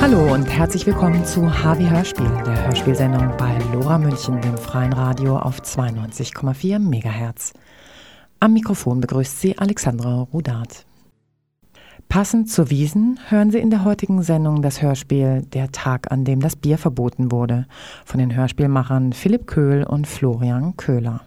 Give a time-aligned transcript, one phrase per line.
[0.00, 5.36] Hallo und herzlich willkommen zu HW Hörspiel, der Hörspielsendung bei Lora München, dem freien Radio
[5.36, 7.54] auf 92,4 MHz.
[8.38, 10.86] Am Mikrofon begrüßt sie Alexandra Rudat.
[12.10, 16.40] Passend zur Wiesen hören Sie in der heutigen Sendung das Hörspiel Der Tag, an dem
[16.40, 17.66] das Bier verboten wurde
[18.04, 21.20] von den Hörspielmachern Philipp Köhl und Florian Köhler.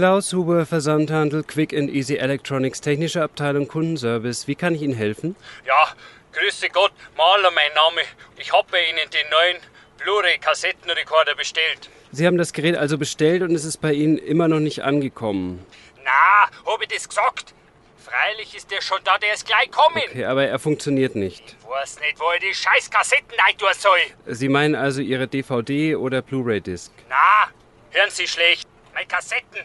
[0.00, 4.48] Klaus Huber, Versandhandel, Quick and Easy Electronics, technische Abteilung, Kundenservice.
[4.48, 5.36] Wie kann ich Ihnen helfen?
[5.66, 5.92] Ja,
[6.32, 8.00] grüße Gott, Maler mein Name.
[8.38, 9.58] Ich habe bei Ihnen den neuen
[9.98, 11.90] Blu-ray-Kassettenrekorder bestellt.
[12.12, 15.66] Sie haben das Gerät also bestellt und es ist bei Ihnen immer noch nicht angekommen.
[16.02, 17.52] Na, hab ich das gesagt?
[18.02, 20.02] Freilich ist der schon da, der ist gleich kommen.
[20.08, 21.56] Okay, aber er funktioniert nicht.
[21.60, 24.34] Ich weiß nicht, wo ich die scheiß Kassetten rein tun soll.
[24.34, 26.90] Sie meinen also Ihre DVD oder Blu-ray-Disc?
[27.10, 27.50] Na,
[27.90, 28.66] hören Sie schlecht.
[28.94, 29.60] Meine Kassetten.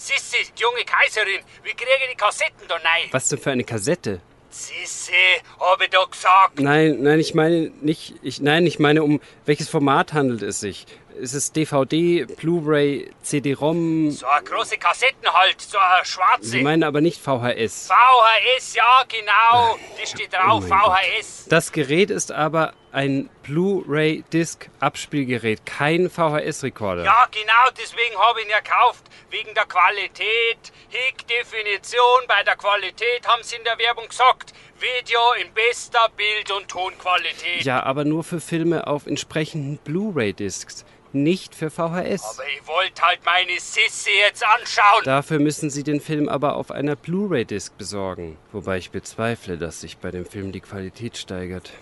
[0.00, 3.08] Sissi, die junge Kaiserin, wie kriege ich die Kassetten da rein?
[3.10, 4.20] Was denn für eine Kassette?
[4.48, 5.12] Sissi,
[5.60, 6.58] hab ich doch gesagt.
[6.58, 10.86] Nein, nein, ich meine nicht, ich, nein, ich meine, um welches Format handelt es sich?
[11.18, 14.10] Ist es DVD, Blu-ray, CD-ROM?
[14.10, 16.48] So eine große Kassetten halt, so eine schwarze.
[16.48, 17.88] Sie meinen aber nicht VHS.
[17.88, 19.78] VHS, ja, genau.
[20.00, 20.96] Das steht drauf, Oh mein Gott.
[20.96, 21.44] VHS.
[21.48, 27.04] Das Gerät ist aber ein Blu-ray-Disc-Abspielgerät, kein VHS-Rekorder.
[27.04, 29.04] Ja, genau, deswegen habe ich ihn ja gekauft.
[29.30, 30.72] Wegen der Qualität.
[30.88, 34.54] Hick Definition bei der Qualität haben sie in der Werbung gesagt.
[34.80, 37.62] Video in bester Bild- und Tonqualität.
[37.62, 42.38] Ja, aber nur für Filme auf entsprechenden Blu-ray-Discs, nicht für VHS.
[42.38, 45.04] Aber ich wollte halt meine Sissi jetzt anschauen.
[45.04, 48.38] Dafür müssen Sie den Film aber auf einer Blu-ray-Disc besorgen.
[48.52, 51.72] Wobei ich bezweifle, dass sich bei dem Film die Qualität steigert.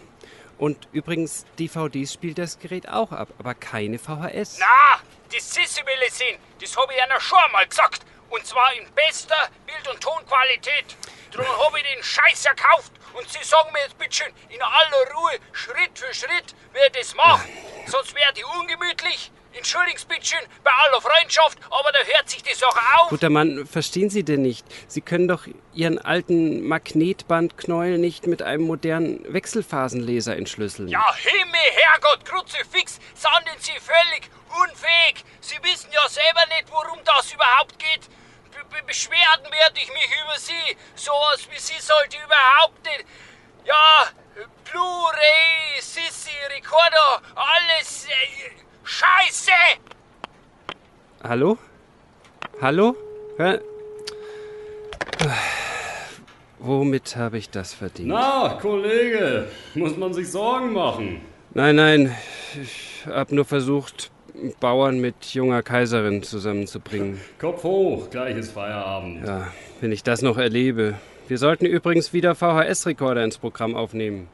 [0.59, 4.59] Und übrigens, DVDs spielt das Gerät auch ab, aber keine VHS.
[4.59, 5.01] Na,
[5.33, 6.39] die Sissi will ich sehen.
[6.61, 8.03] Das habe ich einer schon mal gesagt.
[8.29, 10.97] Und zwar in bester Bild- und Tonqualität.
[11.31, 12.93] Drum habe ich den Scheiß gekauft.
[13.15, 17.49] Und Sie sagen mir jetzt bitteschön in aller Ruhe, Schritt für Schritt, wer das macht.
[17.87, 19.31] Sonst wäre die ungemütlich.
[19.59, 23.09] Entschuldigen Sie bitteschön, bei aller Freundschaft, aber da hört sich die Sache auf.
[23.09, 24.65] Guter Mann, verstehen Sie denn nicht?
[24.87, 30.89] Sie können doch Ihren alten Magnetbandknäuel nicht mit einem modernen Wechselphasenleser entschlüsseln.
[30.89, 34.31] Ja, Himmel, Herrgott, Kruzifix, sind Sie völlig
[34.63, 35.25] unfähig.
[35.41, 38.09] Sie wissen ja selber nicht, worum das überhaupt geht.
[38.53, 40.77] Be be beschweren werde ich mich über Sie.
[40.95, 43.05] Sowas wie Sie sollte überhaupt nicht.
[43.65, 44.09] Ja,
[44.71, 49.53] Blu-ray, Sissi, Recorder, alles äh, Scheiße!
[51.22, 51.59] Hallo?
[52.62, 52.97] Hallo?
[53.37, 53.60] Hör...
[56.59, 58.09] Womit habe ich das verdient?
[58.09, 61.21] Na, Kollege, muss man sich Sorgen machen.
[61.53, 62.16] Nein, nein,
[62.60, 64.10] ich habe nur versucht,
[64.59, 67.21] Bauern mit junger Kaiserin zusammenzubringen.
[67.38, 69.27] Kopf hoch, gleich ist Feierabend.
[69.27, 69.48] Ja,
[69.82, 70.94] wenn ich das noch erlebe.
[71.28, 74.28] Wir sollten übrigens wieder VHS-Rekorder ins Programm aufnehmen.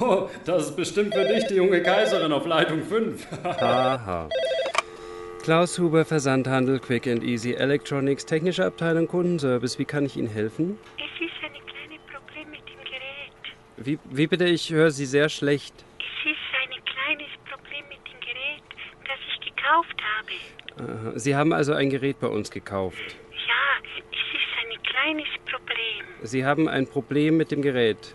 [0.00, 3.26] Oh, das ist bestimmt für dich die junge Kaiserin auf Leitung 5.
[3.44, 4.28] Haha.
[5.42, 9.78] Klaus Huber, Versandhandel, Quick and Easy Electronics, technische Abteilung, Kundenservice.
[9.78, 10.78] Wie kann ich Ihnen helfen?
[10.98, 13.32] Es ist ein kleines Problem mit dem Gerät.
[13.78, 14.44] Wie, wie bitte?
[14.44, 15.74] Ich höre Sie sehr schlecht.
[15.98, 18.62] Es ist ein kleines Problem mit dem Gerät,
[19.04, 19.96] das ich gekauft
[20.76, 21.10] habe.
[21.10, 21.18] Aha.
[21.18, 23.16] Sie haben also ein Gerät bei uns gekauft.
[23.48, 26.04] Ja, es ist ein kleines Problem.
[26.22, 28.14] Sie haben ein Problem mit dem Gerät.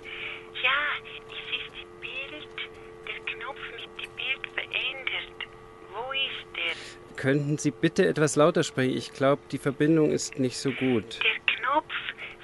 [7.24, 8.98] Könnten Sie bitte etwas lauter sprechen?
[8.98, 11.20] Ich glaube, die Verbindung ist nicht so gut.
[11.24, 11.94] Der Knopf,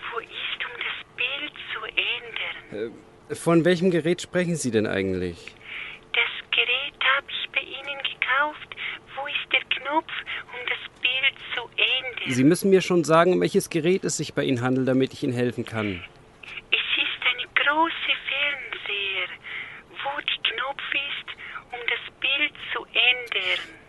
[0.09, 2.94] wo ist, um das Bild zu ändern?
[3.34, 5.53] Von welchem Gerät sprechen Sie denn eigentlich?
[6.13, 8.70] Das Gerät habe ich bei Ihnen gekauft.
[9.17, 10.14] Wo ist der Knopf,
[10.47, 12.34] um das Bild zu ändern?
[12.34, 15.23] Sie müssen mir schon sagen, um welches Gerät es sich bei Ihnen handelt, damit ich
[15.23, 16.02] Ihnen helfen kann.
[16.72, 19.28] Es ist ein großer Fernseher,
[19.90, 21.28] wo der Knopf ist,
[21.73, 23.79] um das Bild zu ändern.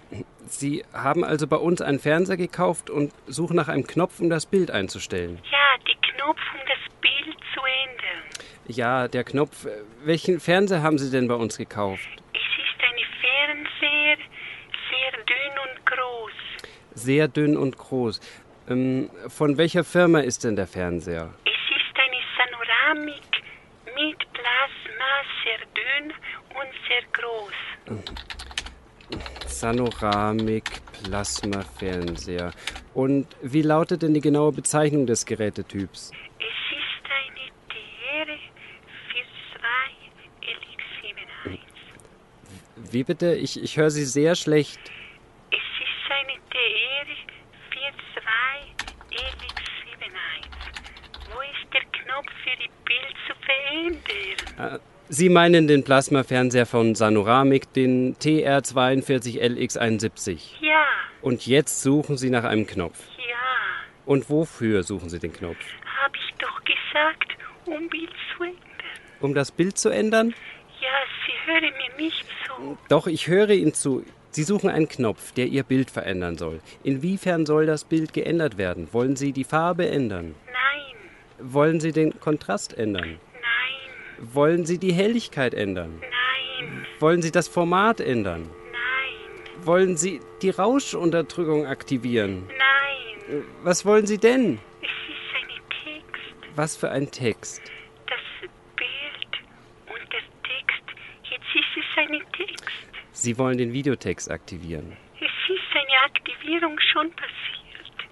[0.61, 4.45] Sie haben also bei uns einen Fernseher gekauft und suchen nach einem Knopf, um das
[4.45, 5.39] Bild einzustellen.
[5.51, 8.23] Ja, der Knopf, um das Bild zu ändern.
[8.67, 9.67] Ja, der Knopf.
[10.05, 12.07] Welchen Fernseher haben Sie denn bei uns gekauft?
[12.35, 14.19] Es ist ein Fernseher,
[14.91, 16.33] sehr dünn und groß.
[16.93, 18.21] Sehr dünn und groß.
[18.69, 21.33] Ähm, von welcher Firma ist denn der Fernseher?
[21.47, 23.23] Es ist eine Panoramik
[23.97, 26.13] mit Plasma, sehr dünn
[26.51, 28.30] und sehr groß?
[29.61, 32.53] Sanoramik Plasmafernseher.
[32.95, 36.13] Und wie lautet denn die genaue Bezeichnung des Gerätetyps?
[36.39, 36.47] Es
[36.79, 38.27] ist eine TR
[39.61, 40.09] 42
[41.45, 41.59] LX71.
[42.91, 43.35] Wie bitte?
[43.35, 44.81] Ich, ich höre Sie sehr schlecht.
[45.51, 47.07] Es ist eine TR
[47.75, 50.49] 42 LX71.
[51.35, 54.75] Wo ist der Knopf für die Bild zu verändern?
[54.75, 60.39] Äh, Sie meinen den Plasmafernseher von Sanoramik, den TR42LX71.
[60.61, 60.85] Ja,
[61.21, 63.01] Und jetzt suchen Sie nach einem Knopf.
[63.19, 63.25] ja,
[64.07, 65.57] Und wofür suchen Sie den Knopf?
[66.05, 67.37] habe ich doch gesagt,
[67.67, 68.63] um Bild zu ändern.
[69.21, 70.33] Um das Bild zu ändern?
[70.81, 70.89] Ja,
[71.27, 72.79] Sie hören mir nicht zu.
[72.89, 74.05] Doch, ich höre Ihnen zu.
[74.31, 76.61] Sie suchen einen Knopf, der Ihr Bild verändern soll.
[76.85, 78.89] Inwiefern soll das Bild geändert werden?
[78.93, 80.37] Wollen Sie die Farbe ändern?
[80.47, 80.95] Nein,
[81.53, 83.19] Wollen Sie den Kontrast ändern?
[84.21, 86.01] Wollen Sie die Helligkeit ändern?
[86.01, 88.43] nein, Wollen Sie das Format ändern?
[88.73, 92.47] nein, Wollen Sie die Rauschunterdrückung aktivieren?
[92.49, 93.45] nein.
[93.63, 94.59] Was wollen Sie denn?
[94.83, 96.57] Es ist ein Text.
[96.57, 97.63] Was für ein Text?
[98.09, 98.19] Das
[98.77, 99.33] Bild
[99.87, 100.83] und der Text.
[101.31, 102.65] Jetzt ist es ein Text.
[103.13, 104.97] Sie wollen den Videotext aktivieren.
[105.21, 108.09] Es ist eine Aktivierung schon passiert.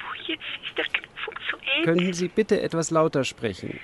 [0.00, 1.84] Wo jetzt ist der Knopf zu ändern?
[1.84, 3.78] Könnten Sie bitte etwas lauter sprechen?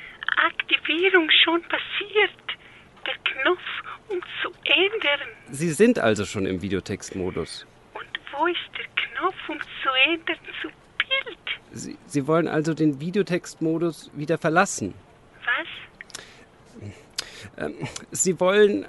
[1.02, 2.30] Aktivierung schon passiert.
[3.06, 3.60] Der Knopf
[4.08, 5.28] um zu ändern.
[5.50, 7.66] Sie sind also schon im Videotextmodus.
[7.94, 11.38] Und wo ist der Knopf um zu ändern zu Bild?
[11.72, 14.94] Sie, Sie wollen also den Videotextmodus wieder verlassen.
[17.56, 17.72] Was?
[18.12, 18.84] Sie wollen.
[18.84, 18.86] Äh,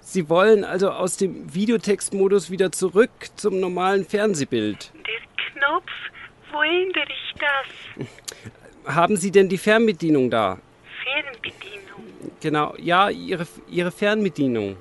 [0.00, 4.92] Sie wollen also aus dem Videotextmodus wieder zurück zum normalen Fernsehbild.
[4.94, 5.90] Der Knopf?
[6.52, 8.06] Wo ändere ich das?
[8.86, 10.58] Haben Sie denn die Fernbedienung da?
[11.02, 12.04] Fernbedienung.
[12.40, 14.76] Genau, ja, Ihre, Ihre Fernbedienung.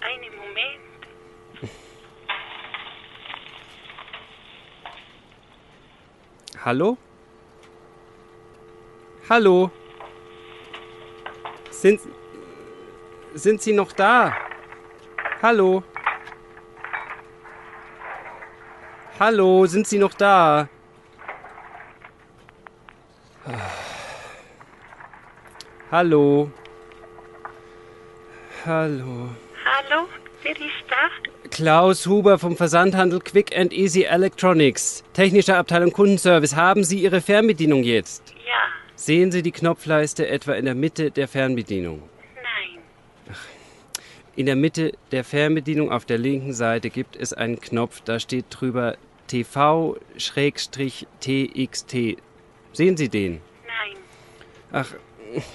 [0.00, 1.72] Einen Moment.
[6.62, 6.98] Hallo?
[9.30, 9.70] Hallo?
[11.70, 12.00] Sind,
[13.34, 14.36] sind Sie noch da?
[15.40, 15.82] Hallo?
[19.18, 20.68] Hallo, sind Sie noch da?
[25.96, 26.50] Hallo?
[28.66, 29.30] Hallo?
[29.64, 30.08] Hallo?
[30.42, 31.08] Wer ist da?
[31.48, 35.02] Klaus Huber vom Versandhandel Quick and Easy Electronics.
[35.14, 36.54] Technische Abteilung Kundenservice.
[36.54, 38.34] Haben Sie Ihre Fernbedienung jetzt?
[38.44, 38.60] Ja.
[38.94, 42.02] Sehen Sie die Knopfleiste etwa in der Mitte der Fernbedienung?
[42.34, 42.78] Nein.
[44.36, 48.44] In der Mitte der Fernbedienung auf der linken Seite gibt es einen Knopf, da steht
[48.50, 49.96] drüber TV-TXT.
[52.74, 53.40] Sehen Sie den?
[53.66, 53.96] Nein.
[54.72, 54.94] Ach,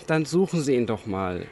[0.07, 1.47] dann suchen Sie ihn doch mal.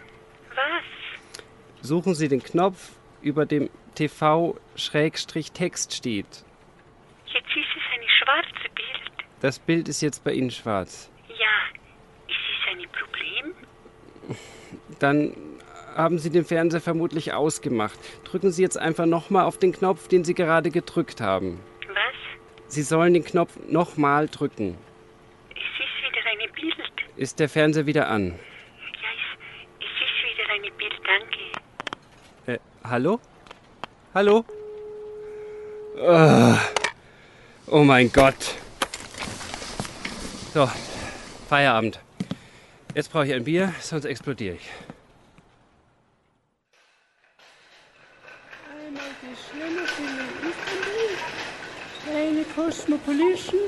[0.50, 1.88] Was?
[1.88, 2.92] Suchen Sie den Knopf,
[3.22, 6.46] über dem TV-Text steht.
[7.26, 9.26] Jetzt ist es eine schwarze Bild.
[9.42, 11.12] Das Bild ist jetzt bei Ihnen schwarz.
[11.28, 11.36] Ja.
[12.28, 13.56] Ist es ein Problem?
[15.00, 15.34] Dann
[15.96, 18.00] haben Sie den Fernseher vermutlich ausgemacht.
[18.24, 21.60] Drücken Sie jetzt einfach nochmal auf den Knopf, den Sie gerade gedrückt haben.
[21.88, 22.16] Was?
[22.68, 24.78] Sie sollen den Knopf nochmal drücken.
[25.52, 26.76] Es ist wieder eine Bild.
[27.19, 28.27] Ist der Fernseher wieder an?
[28.27, 30.94] Ja, es, es ist wieder eine Bild.
[31.06, 31.39] Danke.
[32.45, 32.60] Äh,
[32.90, 33.19] hallo?
[34.14, 34.45] Hallo?
[36.02, 36.57] Ah.
[37.68, 38.56] Oh mein Gott.
[40.54, 40.71] So,
[41.49, 41.99] Feierabend.
[42.95, 44.69] Jetzt brauche ich ein Bier, sonst explodiere ich.
[48.71, 49.04] Einmal
[49.52, 53.59] schnelle Filet Istanbul, eine Cosmopolitan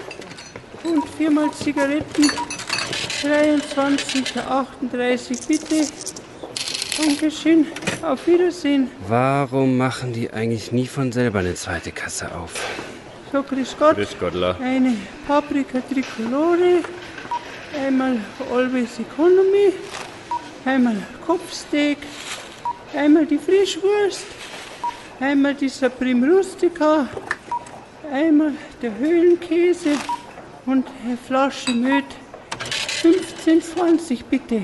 [0.85, 2.31] und viermal Zigaretten.
[3.21, 5.87] 23, 38, bitte.
[6.97, 7.67] Dankeschön.
[8.01, 8.89] Auf Wiedersehen.
[9.07, 12.53] Warum machen die eigentlich nie von selber eine zweite Kasse auf?
[13.31, 13.95] So, grüß Gott.
[13.95, 14.57] Grüß Gottler.
[14.59, 14.95] Eine
[15.27, 16.81] Paprika Tricolore,
[17.85, 18.17] einmal
[18.51, 19.73] Always Economy,
[20.65, 21.99] einmal Kopfsteak,
[22.95, 24.25] einmal die Frischwurst,
[25.19, 27.07] einmal die Supreme Rustica,
[28.11, 29.91] einmal der Höhlenkäse
[30.65, 31.71] und eine Flasche
[33.03, 33.21] Möd.
[33.45, 34.61] 15,20 bitte.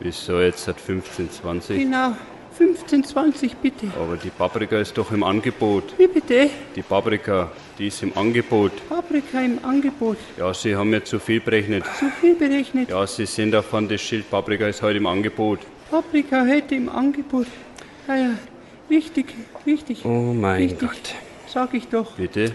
[0.00, 1.78] Wieso jetzt hat 15, 20?
[1.78, 2.16] Genau,
[2.58, 3.86] 15,20 bitte.
[3.98, 5.94] Aber die Paprika ist doch im Angebot.
[5.96, 6.50] Wie bitte?
[6.74, 8.72] Die Paprika, die ist im Angebot.
[8.88, 10.18] Paprika im Angebot.
[10.36, 11.84] Ja, Sie haben mir zu viel berechnet.
[11.98, 12.90] Zu viel berechnet.
[12.90, 15.60] Ja, Sie sehen davon, das Schild Paprika ist heute im Angebot.
[15.90, 17.46] Paprika heute im Angebot.
[18.08, 18.30] Ah ja,
[18.88, 20.04] wichtig, wichtig.
[20.04, 20.80] Oh mein wichtig.
[20.80, 21.14] Gott.
[21.48, 22.12] Sag ich doch.
[22.16, 22.52] Bitte?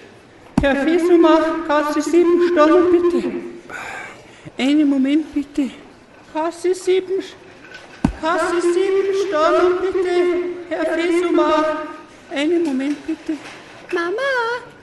[0.62, 3.32] Herr Fesselmach, Kasse 7, Stollen bitte.
[4.58, 5.70] Einen Moment bitte.
[6.34, 7.06] Kasse 7,
[8.22, 8.74] Kasse 7,
[9.28, 10.16] Storno bitte.
[10.70, 11.66] Herr Fesuma.
[12.34, 13.34] Einen Moment bitte.
[13.94, 14.12] Mama,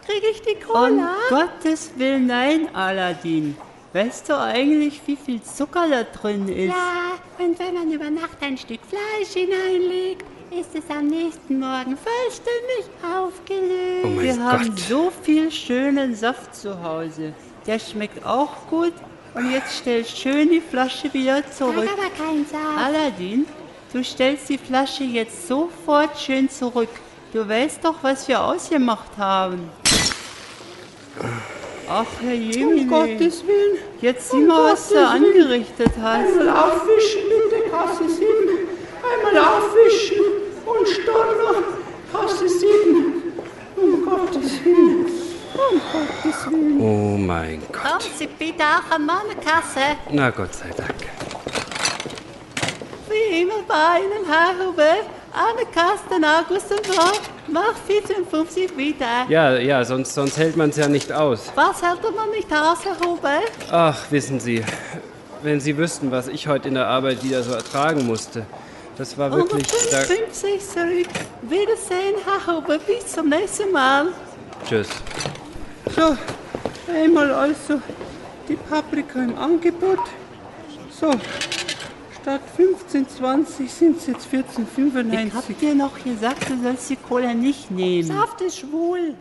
[0.06, 1.14] krieg ich die Um Cola?
[1.30, 3.56] Gottes Willen, nein, Aladdin.
[3.94, 6.68] Weißt du eigentlich, wie viel Zucker da drin ist?
[6.74, 11.96] Ja, und wenn man über Nacht ein Stück Fleisch hineinlegt, ist es am nächsten Morgen
[11.96, 14.04] vollständig aufgelöst.
[14.04, 14.78] Oh mein Wir haben Gott.
[14.80, 17.32] so viel schönen Saft zu Hause.
[17.66, 18.92] Der schmeckt auch gut.
[19.38, 21.76] Und jetzt stell schön die Flasche wieder zurück.
[21.76, 22.76] aber kein Saft.
[22.76, 23.46] Aladdin,
[23.92, 26.88] du stellst die Flasche jetzt sofort schön zurück.
[27.32, 29.70] Du weißt doch, was wir ausgemacht haben.
[31.88, 32.82] Ach, Herr Jemine.
[32.82, 33.78] Um Gottes Willen.
[34.00, 36.36] Jetzt sieh Um mal, was du Gottes angerichtet hast.
[36.36, 38.26] Einmal aufwischen, bitte, Kasse 7.
[39.04, 40.16] Einmal aufwischen
[40.66, 41.62] und Storno,
[42.12, 43.22] Kasse 7.
[43.76, 45.17] Um Gottes Willen.
[45.58, 46.80] Um Gottes Willen.
[46.80, 47.82] Oh mein Gott.
[47.82, 49.96] Kommen Sie bitte auch an meine Kasse.
[50.10, 50.94] Na Gott sei Dank.
[53.08, 54.96] Wie immer bei einem Haarhuber.
[55.32, 57.12] Anne Kasten, August und Frau.
[57.48, 59.26] Mach 54 wieder.
[59.28, 61.50] Ja, ja, sonst, sonst hält man es ja nicht aus.
[61.54, 63.40] Was hält man nicht aus, Herr Huber?
[63.70, 64.64] Ach, wissen Sie,
[65.42, 68.46] wenn Sie wüssten, was ich heute in der Arbeit wieder so ertragen musste.
[68.96, 69.66] Das war wirklich.
[69.90, 71.06] Da, 150 zurück.
[71.42, 72.78] Wiedersehen, Herr Huber.
[72.78, 74.08] Bis zum nächsten Mal.
[74.68, 74.88] tschüss.
[75.94, 76.16] So,
[76.92, 77.80] einmal also
[78.48, 79.98] die Paprika im Angebot.
[80.90, 81.12] So,
[82.20, 85.32] statt 15,20 sind es jetzt Ich 14,95.
[85.32, 88.06] hab dir noch gesagt, du sollst die Cola nicht nehmen.
[88.06, 89.14] Saft ist schwul.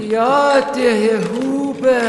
[0.00, 2.00] Ja, der Herr Huber,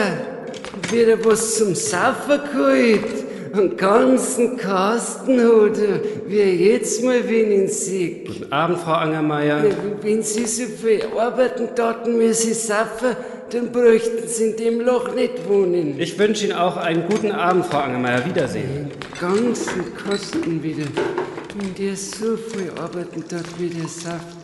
[0.92, 3.24] wieder was zum Saufen geholt.
[3.54, 8.28] Einen ganzen Kasten hat er, wie er jetzt mal wen in sieht.
[8.28, 9.64] Guten Abend, Frau Angermeier.
[10.02, 13.16] Wenn Sie so viel arbeiten taten, wie Sie saufen,
[13.52, 16.00] dann bräuchten Sie in dem Loch nicht wohnen.
[16.00, 18.26] Ich wünsche Ihnen auch einen guten Abend, Frau Angermeier.
[18.26, 18.90] Wiedersehen.
[19.20, 20.86] ganzen Kasten wieder.
[21.56, 24.43] Wenn der so viel arbeiten tat wie der Saft,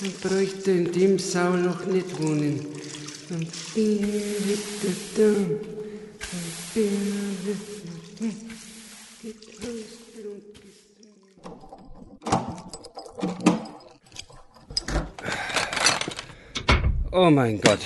[0.00, 2.66] dann bräuchte in dem Sauloch nicht wohnen.
[17.12, 17.78] Oh mein Gott.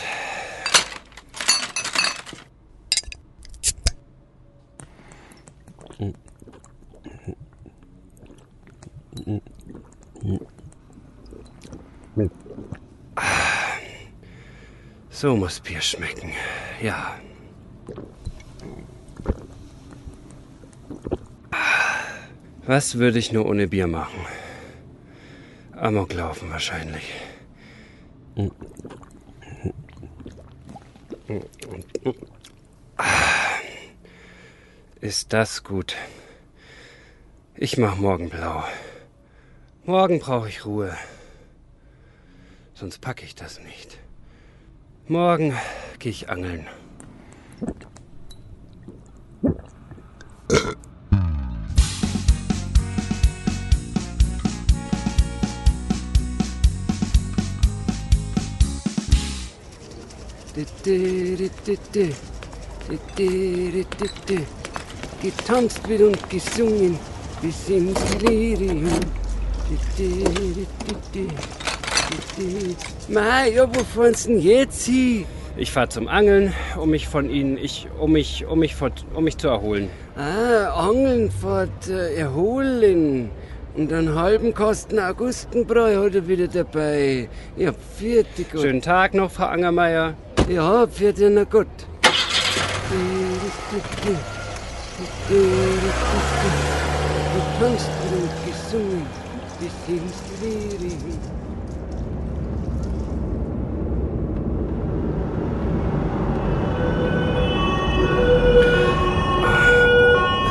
[15.20, 16.30] So muss Bier schmecken.
[16.80, 17.18] Ja.
[22.64, 24.20] Was würde ich nur ohne Bier machen?
[25.72, 27.02] Amok laufen wahrscheinlich.
[35.00, 35.96] Ist das gut.
[37.56, 38.62] Ich mach morgen blau.
[39.84, 40.96] Morgen brauche ich Ruhe.
[42.74, 43.98] Sonst packe ich das nicht.
[45.10, 45.54] Morgen
[45.98, 46.66] gehe ich angeln.
[65.22, 66.98] Getanzt wird und gesungen
[67.40, 68.86] bis ins Delirium.
[73.08, 75.24] Mei, ja, wo fahren denn jetzt hin?
[75.56, 79.24] Ich fahre zum Angeln, um mich von Ihnen, ich, um mich, um mich, von, um
[79.24, 79.90] mich zu erholen.
[80.16, 83.30] Ah, Angeln fährt äh, erholen.
[83.74, 87.28] Und einen halben Kasten Augustenbräu hat er wieder dabei.
[87.56, 88.62] Ja, vierte Gott.
[88.62, 90.14] Schönen Tag noch, Frau Angermeier.
[90.48, 91.66] Ja, vierte na Gott.
[97.34, 99.06] Getanzt wird und gesungen
[99.60, 101.57] bis ins Delirium.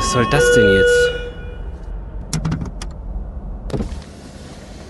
[0.08, 1.10] Was soll das denn jetzt?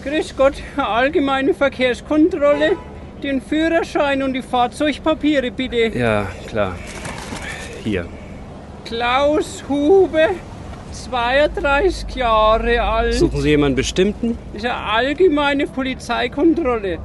[0.04, 2.76] Grüß Gott, allgemeine Verkehrskontrolle.
[3.20, 5.88] Den Führerschein und die Fahrzeugpapiere bitte.
[5.98, 6.76] Ja, klar.
[7.82, 8.06] Hier.
[8.84, 10.28] Klaus Hube,
[10.92, 13.14] 32 Jahre alt.
[13.14, 14.38] Suchen Sie jemanden bestimmten?
[14.52, 17.00] Das ist eine allgemeine Polizeikontrolle.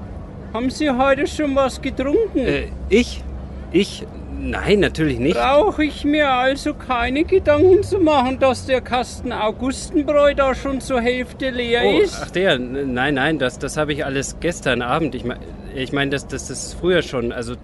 [0.54, 2.38] Haben Sie heute schon was getrunken?
[2.38, 3.24] Äh, ich?
[3.72, 4.06] Ich?
[4.46, 5.38] Nein, natürlich nicht.
[5.38, 11.00] Brauche ich mir also keine Gedanken zu machen, dass der Kasten Augustenbräu da schon zur
[11.00, 12.20] Hälfte leer Oh, ist?
[12.22, 15.16] ach der, nein, nein, das, das habe ich alles gestern Abend.
[15.16, 15.40] Ich meine,
[15.74, 17.56] ich mein, das, das ist früher schon, also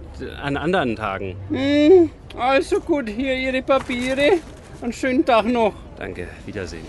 [0.42, 1.36] an anderen Tagen.
[1.50, 4.40] Hm, also gut, hier Ihre Papiere.
[4.82, 5.74] Einen schönen Tag noch.
[5.98, 6.86] Danke, Wiedersehen.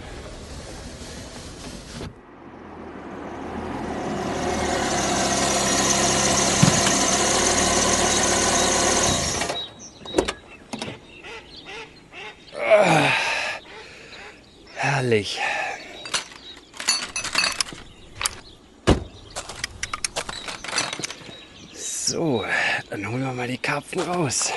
[14.83, 15.40] Ah, herrlich.
[21.75, 22.45] So,
[22.90, 24.52] dann holen wir mal die Karpfen raus.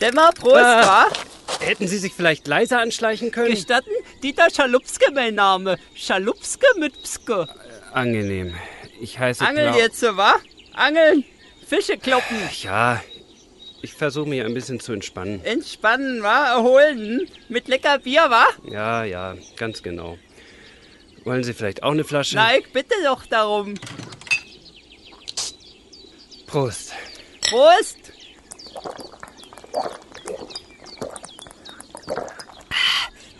[0.00, 1.31] Dämmer, Prost, Ah.
[1.64, 3.50] Hätten Sie sich vielleicht leiser anschleichen können?
[3.50, 3.90] Gestatten?
[4.22, 5.78] Dieter Schalupske mein Name.
[5.94, 7.46] Schalupske mit Pske.
[7.92, 8.54] Angenehm.
[9.00, 10.36] Ich heiße Angeln jetzt, wa?
[10.72, 11.24] Angeln.
[11.66, 12.36] Fische kloppen.
[12.62, 13.02] Ja,
[13.80, 15.44] ich versuche mich ein bisschen zu entspannen.
[15.44, 16.52] Entspannen, wa?
[16.54, 17.28] Erholen.
[17.48, 18.46] Mit lecker Bier, wa?
[18.64, 20.18] Ja, ja, ganz genau.
[21.24, 22.36] Wollen Sie vielleicht auch eine Flasche?
[22.36, 23.74] Na, ich bitte doch darum.
[26.46, 26.92] Prost.
[27.48, 28.12] Prost.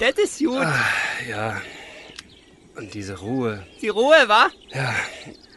[0.02, 0.56] Das ist gut.
[0.56, 0.84] Ah,
[1.28, 1.62] ja.
[2.74, 3.64] Und diese Ruhe.
[3.80, 4.50] Die Ruhe, wa?
[4.74, 4.96] Ja,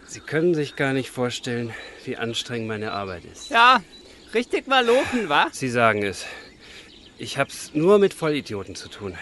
[0.05, 1.73] Sie können sich gar nicht vorstellen,
[2.03, 3.49] wie anstrengend meine Arbeit ist.
[3.49, 3.81] Ja,
[4.35, 5.47] richtig mal lochen, wa?
[5.51, 6.27] Sie sagen es.
[7.17, 9.17] Ich hab's nur mit Vollidioten zu tun.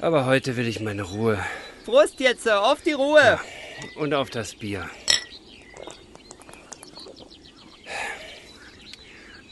[0.00, 1.38] Aber heute will ich meine Ruhe
[1.84, 3.38] Prost jetzt, auf die Ruhe.
[3.96, 4.88] und auf das Bier.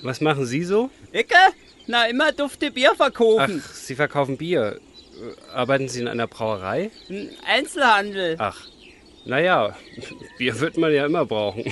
[0.01, 0.91] Was machen Sie so?
[1.13, 1.37] Icke?
[1.91, 3.65] Na, immer dufte Bier Ach, verkaufen.
[3.75, 4.79] Sie verkaufen Bier.
[5.53, 6.93] Arbeiten Sie in einer Brauerei?
[7.45, 8.37] Einzelhandel.
[8.39, 8.57] Ach,
[9.25, 9.75] naja,
[10.39, 11.65] Bier wird man ja immer brauchen.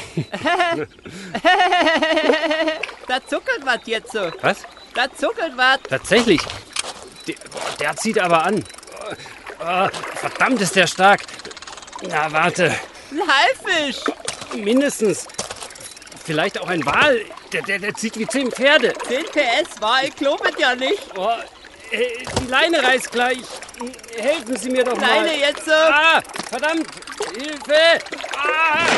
[3.06, 4.10] da zuckelt was jetzt.
[4.10, 4.32] so.
[4.40, 4.64] Was?
[4.94, 5.78] Da zuckelt was.
[5.88, 6.40] Tatsächlich.
[7.28, 7.36] Der,
[7.78, 8.64] der zieht aber an.
[9.60, 11.20] Oh, verdammt ist der stark.
[12.08, 12.74] Na, warte.
[13.12, 14.02] Ein Haifisch.
[14.56, 15.28] Mindestens.
[16.28, 17.22] Vielleicht auch ein Wal.
[17.54, 18.92] Der, der, der zieht wie zehn Pferde.
[19.08, 21.02] 10 PS war, ich glaube es ja nicht.
[21.16, 21.30] Oh,
[21.90, 22.00] äh,
[22.42, 23.38] die Leine reißt gleich.
[24.14, 25.06] Helfen Sie mir doch mal.
[25.06, 25.64] Leine jetzt.
[25.64, 25.72] so.
[25.72, 26.86] Ah, verdammt.
[27.34, 28.04] Hilfe.
[28.36, 28.88] Ah.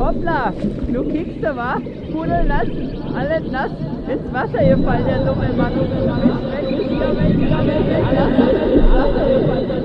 [0.00, 0.52] Hoppla,
[0.88, 1.80] du kickst du, wa?
[2.10, 2.66] Pudel nass,
[3.14, 3.70] alles nass,
[4.08, 5.78] ins Wasser gefallen, der dumme Mann.
[5.78, 9.82] Bist weg, ist ja weg, alles weg, alles ins Wasser gefallen.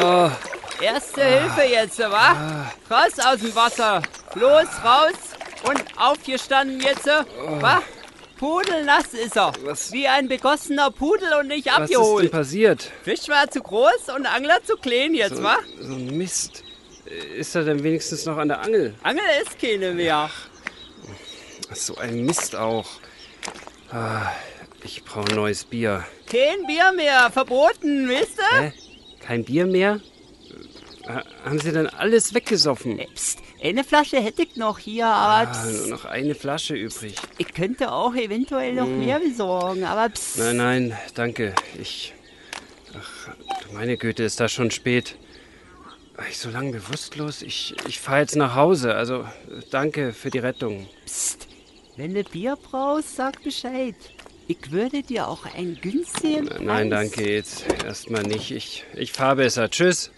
[0.00, 0.30] Oh,
[0.82, 2.66] Erste Hilfe jetzt, wa?
[2.90, 4.02] Raus aus dem Wasser.
[4.34, 5.14] Los, raus
[5.64, 7.82] und aufgestanden jetzt, wa?
[8.38, 9.52] Pudelnass ist er.
[9.64, 12.30] Was- Wie ein begossener Pudel und nicht was ist denn abgeholt.
[12.30, 12.90] passiert?
[13.02, 15.56] Fisch war zu groß und Angler zu klein jetzt, So, wa?
[15.80, 16.62] so ein Mist.
[17.06, 18.94] Äh, Ist er denn wenigstens noch an der Angel?
[19.02, 20.30] Angel ist keine mehr.
[21.70, 22.86] Ach, So ein Mist auch.
[23.90, 24.30] Ah,
[24.84, 26.04] ich brauche neues Bier.
[26.30, 28.60] Kein Bier mehr, verboten, wisst ihr?
[28.60, 28.72] Hä?
[29.26, 29.98] Kein Bier mehr?
[31.08, 33.00] Ha- Haben Sie denn alles weggesoffen?
[33.14, 37.14] Psst, eine Flasche hätte ich noch hier, aber Ah, nur noch eine Flasche übrig.
[37.38, 40.38] ich könnte auch eventuell noch mehr besorgen, aber psst.
[40.38, 41.54] Nein, nein, danke.
[41.80, 42.14] Ich.
[42.94, 43.32] Ach,
[43.66, 45.16] du meine Güte, ist das schon spät.
[46.16, 47.42] War ich so lange bewusstlos?
[47.42, 48.94] Ich, ich fahre jetzt nach Hause.
[48.94, 49.26] Also, äh,
[49.70, 50.88] danke für die Rettung.
[51.06, 51.46] Psst,
[51.96, 53.94] wenn du Bier brauchst, sag Bescheid.
[54.50, 56.60] Ich würde dir auch einen günstigen Preis...
[56.60, 58.50] Nein, danke, jetzt erstmal nicht.
[58.50, 59.68] Ich, ich fahre besser.
[59.70, 60.10] Tschüss.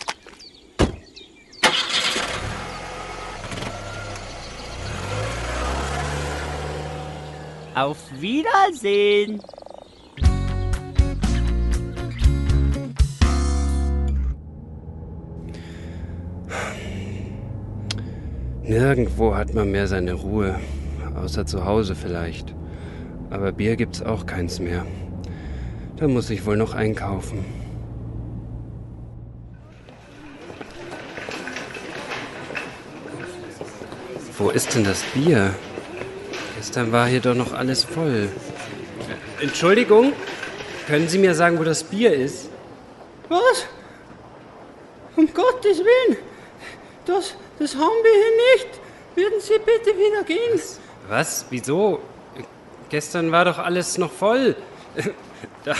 [7.80, 9.40] Auf Wiedersehen.
[18.62, 20.60] Nirgendwo hat man mehr seine Ruhe.
[21.16, 22.54] Außer zu Hause vielleicht.
[23.30, 24.84] Aber Bier gibt's auch keins mehr.
[25.96, 27.46] Da muss ich wohl noch einkaufen.
[34.36, 35.54] Wo ist denn das Bier?
[36.70, 38.28] Gestern war hier doch noch alles voll.
[39.40, 40.12] Entschuldigung?
[40.86, 42.48] Können Sie mir sagen, wo das Bier ist?
[43.28, 43.66] Was?
[45.16, 46.16] Um Gottes Willen.
[47.06, 48.80] Das, das haben wir hier nicht.
[49.16, 50.60] würden Sie bitte wieder gehen?
[51.08, 51.44] Was?
[51.50, 51.98] Wieso?
[52.88, 54.54] Gestern war doch alles noch voll.
[55.64, 55.74] Da,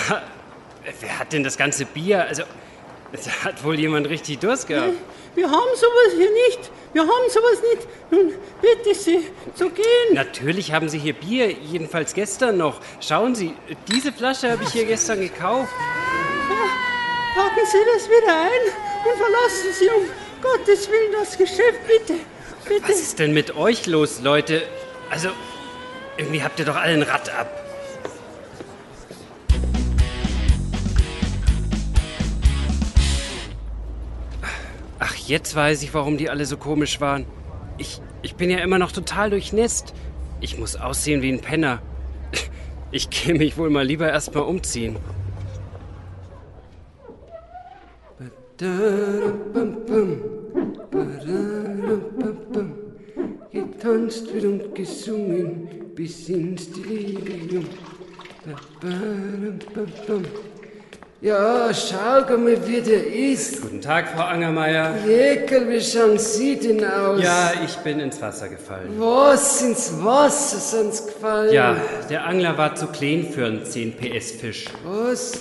[1.01, 2.25] wer hat denn das ganze Bier?
[2.27, 2.43] Also,
[3.13, 4.95] da hat wohl jemand richtig Durst gehabt.
[5.35, 6.71] Wir haben sowas hier nicht.
[6.93, 7.89] Wir haben sowas nicht.
[8.11, 10.15] Nun, bitte Sie, zu gehen.
[10.15, 12.81] Natürlich haben Sie hier Bier, jedenfalls gestern noch.
[13.01, 13.55] Schauen Sie,
[13.87, 15.73] diese Flasche habe ich hier gestern gekauft.
[17.35, 20.05] Packen Sie das wieder ein und verlassen Sie um
[20.43, 22.21] Gottes Willen das Geschäft, bitte.
[22.69, 22.89] Bitte.
[22.89, 24.63] Was ist denn mit euch los, Leute?
[25.11, 25.31] Also,
[26.17, 27.70] irgendwie habt ihr doch alle ein Rad ab.
[35.31, 37.25] Jetzt weiß ich, warum die alle so komisch waren.
[37.79, 39.95] Ich, ich bin ja immer noch total durchnässt.
[40.41, 41.81] Ich muss aussehen wie ein Penner.
[42.93, 44.97] Ich gehe mich wohl mal lieber erstmal umziehen.
[53.53, 57.65] Getanzt wird und gesungen bis ins Delirium.
[61.23, 63.61] Ja, schau mal, wie der ist.
[63.61, 64.95] Guten Tag, Frau Angermeier.
[65.07, 67.23] Jäkel, wie schauen Sie denn aus?
[67.23, 68.95] Ja, ich bin ins Wasser gefallen.
[68.97, 71.53] Was ins Wasser sind's gefallen?
[71.53, 71.77] Ja,
[72.09, 74.65] der Angler war zu klein für einen 10 PS Fisch.
[74.83, 75.33] Was?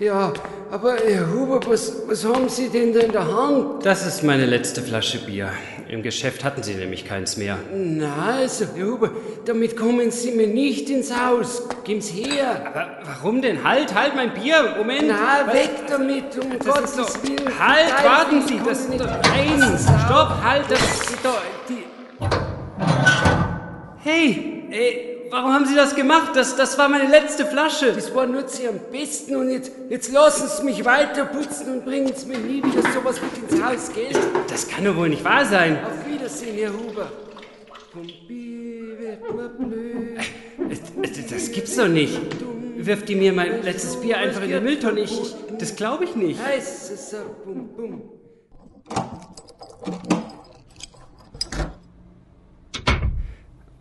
[0.00, 0.32] Ja,
[0.70, 3.84] aber Herr Huber, was, was haben Sie denn da in der Hand?
[3.84, 5.50] Das ist meine letzte Flasche Bier.
[5.90, 7.58] Im Geschäft hatten sie nämlich keins mehr.
[7.74, 9.10] Na, also, Herr Huber,
[9.44, 11.64] damit kommen Sie mir nicht ins Haus.
[11.84, 12.62] Geben's her.
[12.66, 13.62] Aber warum denn?
[13.62, 14.76] Halt, halt mein Bier.
[14.78, 15.08] Moment.
[15.08, 17.58] Na, Was- weg damit, um Das Gottes doch, Willen.
[17.58, 18.58] halt, Nein, warten Sie.
[18.64, 21.84] Das ist nicht doch, nein, stopp, halt, das ist doch, die...
[24.02, 26.30] Hey, ey, warum haben Sie das gemacht?
[26.34, 27.92] Das, das war meine letzte Flasche.
[27.92, 31.84] Das war nur Sie am besten und jetzt, jetzt lassen Sie mich weiter putzen und
[31.84, 34.08] bringen Sie mir nie wieder sowas mit ins Haus, gell?
[34.48, 35.78] Das kann doch wohl nicht wahr sein.
[35.84, 37.10] Auf Wiedersehen, Herr Huber.
[37.94, 38.06] Man
[39.58, 40.18] blöd.
[41.30, 42.18] Das, gibt's doch nicht.
[42.76, 45.00] Wirft die mir mein letztes Bier einfach in die Mülltonne?
[45.00, 46.38] Ich, ich, das glaube ich nicht.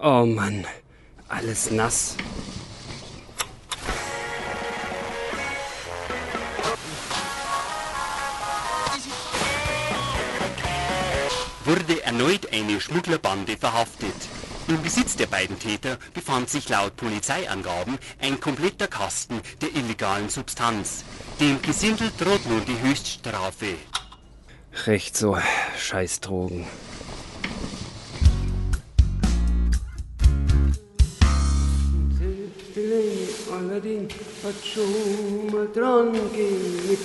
[0.02, 0.66] Oh Mann,
[1.30, 2.16] alles nass.
[11.70, 14.16] wurde erneut eine Schmugglerbande verhaftet.
[14.68, 21.04] Im Besitz der beiden Täter befand sich laut Polizeiangaben ein kompletter Kasten der illegalen Substanz.
[21.40, 23.76] Dem Gesindel droht nun die Höchststrafe.
[24.88, 25.38] Recht so,
[25.78, 26.66] Scheißdrogen.
[33.60, 37.02] Allerdings hat schon mal dran gelegt.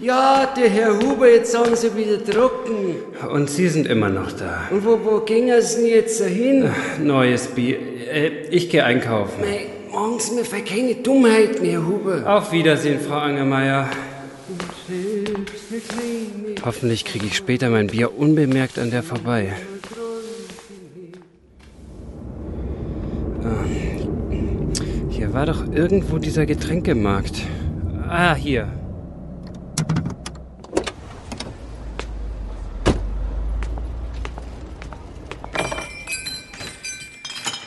[0.00, 2.96] Ja, der Herr Huber, jetzt haben Sie wieder trocken.
[3.32, 4.68] Und Sie sind immer noch da.
[4.70, 6.70] Und wo, wo ging es denn jetzt hin?
[7.02, 7.78] Neues Bier.
[8.12, 9.40] Äh, ich gehe einkaufen.
[9.40, 12.22] Mei, machen Sie mir keine Dummheiten, Herr Huber.
[12.24, 13.88] Auf Wiedersehen, Frau Angermeier.
[14.86, 15.46] Kleine
[16.64, 19.54] Hoffentlich kriege ich später mein Bier unbemerkt an der vorbei.
[25.34, 27.42] War doch irgendwo dieser Getränkemarkt.
[28.08, 28.68] Ah, hier.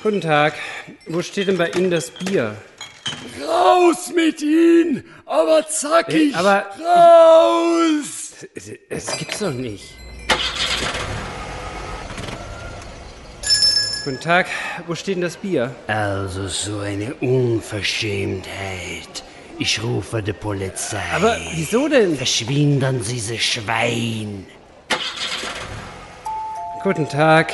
[0.01, 0.53] Guten Tag.
[1.07, 2.55] Wo steht denn bei Ihnen das Bier?
[3.45, 5.03] Raus mit ihn!
[5.25, 6.33] Aber zackig!
[6.33, 8.33] Äh, aber- raus!
[8.55, 9.95] Es, es gibt's doch nicht.
[14.07, 14.47] Guten Tag.
[14.87, 15.75] Wo steht denn das Bier?
[15.87, 19.21] Also so eine Unverschämtheit.
[19.59, 21.03] Ich rufe die Polizei.
[21.13, 22.15] Aber wieso denn?
[22.15, 24.47] Verschwinden Sie, Sie Schwein.
[26.83, 27.51] Guten Tag.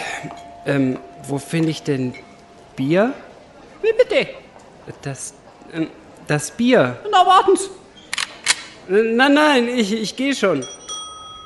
[0.68, 2.14] Ähm, wo finde ich denn
[2.76, 3.16] Bier?
[3.82, 4.30] Wie bitte?
[5.02, 5.34] Das,
[5.74, 5.88] ähm,
[6.28, 7.00] das Bier.
[7.10, 8.94] Na, warten Sie.
[8.94, 10.64] Äh, Nein, nein, ich, ich gehe schon.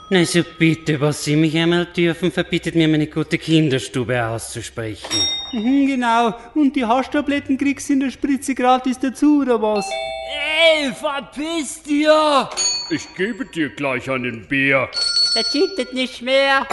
[0.10, 5.06] Na so bitte, was Sie mich einmal dürfen, verbietet mir meine gute Kinderstube auszusprechen.
[5.52, 6.34] Mhm, genau.
[6.56, 9.86] Und die Haschtabletten kriegst du in der Spritze gratis dazu, oder was?
[10.30, 12.50] Ey, verpiss dir!
[12.90, 14.90] Ich gebe dir gleich einen Bär.
[15.36, 16.66] Der cheatet nicht mehr.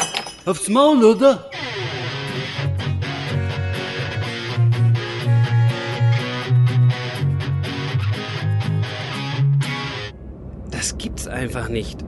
[0.47, 1.51] Aufs Maul, oder?
[10.71, 12.05] Das gibt's einfach nicht.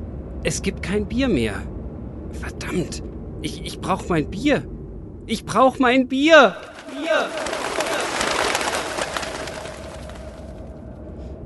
[0.46, 1.60] Es gibt kein Bier mehr.
[2.30, 3.02] Verdammt.
[3.42, 4.62] Ich, ich brauch mein Bier.
[5.26, 6.54] Ich brauch mein Bier.
[6.88, 7.28] Bier.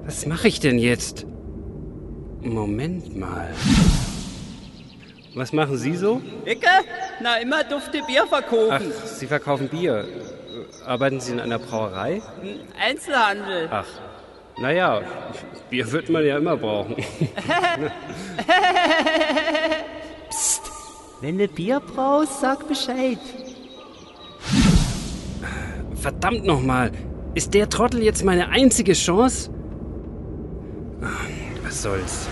[0.04, 1.24] Was mache ich denn jetzt?
[2.42, 3.48] Moment mal.
[5.34, 6.20] Was machen Sie so?
[6.44, 6.68] Icke?
[7.22, 8.92] Na, immer dufte Bier verkaufen.
[9.02, 10.06] Ach, Sie verkaufen Bier.
[10.84, 12.20] Arbeiten Sie in einer Brauerei?
[12.78, 13.66] Einzelhandel.
[13.70, 13.86] Ach,
[14.60, 15.02] naja,
[15.70, 16.96] Bier wird man ja immer brauchen.
[20.28, 20.70] Psst,
[21.20, 23.18] wenn du Bier brauchst, sag Bescheid.
[25.94, 26.92] Verdammt nochmal,
[27.34, 29.50] ist der Trottel jetzt meine einzige Chance?
[31.62, 32.28] Was soll's.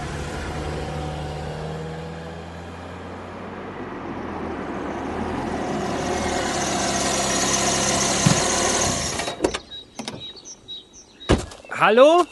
[11.80, 12.24] Hallo?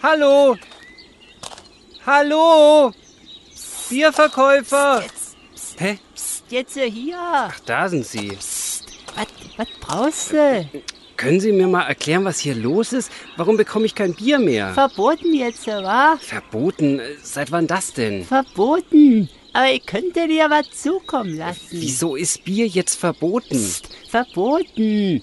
[0.00, 0.56] Hallo?
[2.06, 2.92] Hallo?
[3.90, 5.02] Bierverkäufer?
[5.78, 5.98] Hä?
[6.14, 7.18] Psst, jetzt hier.
[7.20, 8.30] Ach, da sind Sie.
[8.30, 10.64] Was, was brauchst du?
[11.16, 13.10] Können Sie mir mal erklären, was hier los ist?
[13.36, 14.74] Warum bekomme ich kein Bier mehr?
[14.74, 16.16] Verboten jetzt, wa?
[16.20, 17.00] Verboten?
[17.24, 18.24] Seit wann das denn?
[18.24, 19.28] Verboten.
[19.54, 21.66] Aber ich könnte dir was zukommen lassen.
[21.72, 23.58] Wieso ist Bier jetzt verboten?
[24.08, 25.20] Verboten.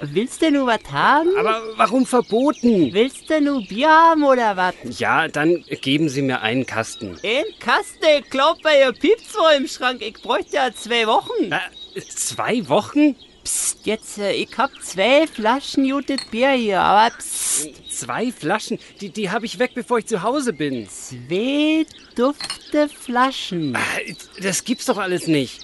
[0.00, 1.30] Willst du nur was haben?
[1.38, 2.92] Aber warum verboten?
[2.92, 4.74] Willst du nur Bier haben oder was?
[4.98, 7.18] Ja, dann geben Sie mir einen Kasten.
[7.24, 10.02] Ein Kasten, ich glaub, bei ihr piept's wohl im Schrank.
[10.02, 11.50] Ich bräuchte ja zwei Wochen.
[11.50, 13.16] Äh, zwei Wochen?
[13.42, 17.70] Psst, jetzt, äh, ich hab zwei Flaschen gutes Bier hier, aber psst.
[17.90, 18.78] Zwei Flaschen?
[19.00, 20.86] Die, die habe ich weg, bevor ich zu Hause bin.
[20.90, 23.74] Zwei dufte Flaschen.
[23.74, 25.60] Äh, Das gibt's doch alles nicht.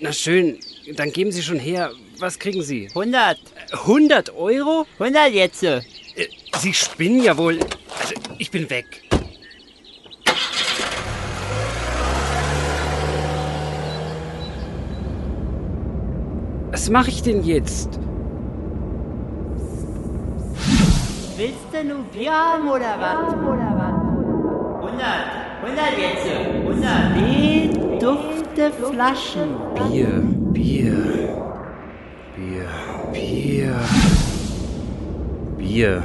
[0.00, 0.58] Na schön,
[0.96, 1.92] dann geben Sie schon her.
[2.18, 2.88] Was kriegen Sie?
[2.88, 3.38] 100.
[3.72, 4.86] 100 Euro?
[4.98, 5.62] 100 jetzt.
[5.64, 5.82] Äh,
[6.58, 7.58] Sie spinnen ja wohl.
[8.00, 9.02] Also, ich bin weg.
[16.70, 17.98] Was mache ich denn jetzt?
[21.36, 23.34] Willst du nur Bier haben oder was?
[23.34, 24.90] Oder was?
[24.90, 25.34] 100.
[25.64, 26.26] 100 jetzt.
[26.26, 27.14] 100.
[27.16, 29.56] Wie dufte Flaschen.
[29.74, 30.22] Bier,
[30.52, 31.53] Bier,
[32.44, 32.68] Bier,
[33.12, 33.74] Bier.
[35.56, 36.02] Bier.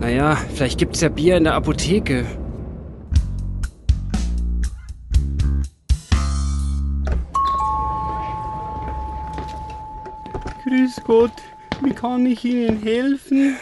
[0.00, 2.24] Naja, vielleicht gibt's ja Bier in der Apotheke.
[10.64, 11.32] Grüß Gott,
[11.82, 13.56] wie kann ich Ihnen helfen?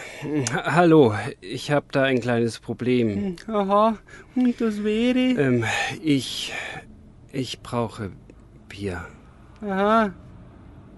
[0.53, 3.35] Ha- Hallo, ich habe da ein kleines Problem.
[3.47, 3.97] Aha,
[4.35, 5.17] und das wäre?
[5.39, 5.65] Ähm,
[6.01, 6.53] ich.
[7.31, 8.11] Ich brauche
[8.69, 9.05] Bier.
[9.61, 10.13] Aha,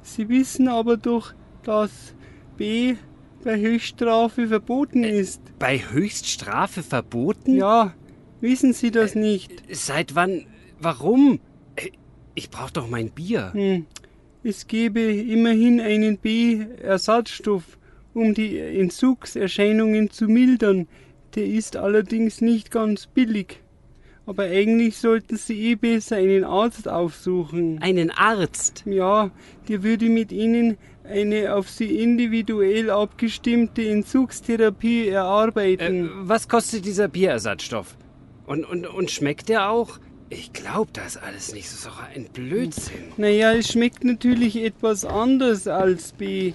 [0.05, 2.13] Sie wissen aber doch, dass
[2.57, 2.95] B
[3.43, 5.41] bei Höchststrafe verboten ist.
[5.57, 7.55] Bei Höchststrafe verboten?
[7.55, 7.93] Ja,
[8.39, 9.51] wissen Sie das nicht?
[9.71, 10.45] Seit wann?
[10.79, 11.39] Warum?
[11.75, 11.89] Äh,
[12.35, 13.51] Ich brauche doch mein Bier.
[13.53, 13.87] Hm.
[14.43, 17.79] Es gäbe immerhin einen B-Ersatzstoff,
[18.13, 20.87] um die Entzugserscheinungen zu mildern.
[21.33, 23.63] Der ist allerdings nicht ganz billig.
[24.27, 27.79] Aber eigentlich sollten Sie eh besser einen Arzt aufsuchen.
[27.81, 28.83] Einen Arzt?
[28.85, 29.29] Ja,
[29.69, 36.05] der würde mit Ihnen eine auf Sie individuell abgestimmte Entzugstherapie erarbeiten.
[36.05, 37.95] Äh, was kostet dieser Bierersatzstoff?
[38.47, 39.99] Und, und, und schmeckt der auch?
[40.29, 41.67] Ich glaube das alles nicht.
[41.67, 43.11] Das ist doch ein Blödsinn.
[43.17, 46.53] Naja, es schmeckt natürlich etwas anders als B.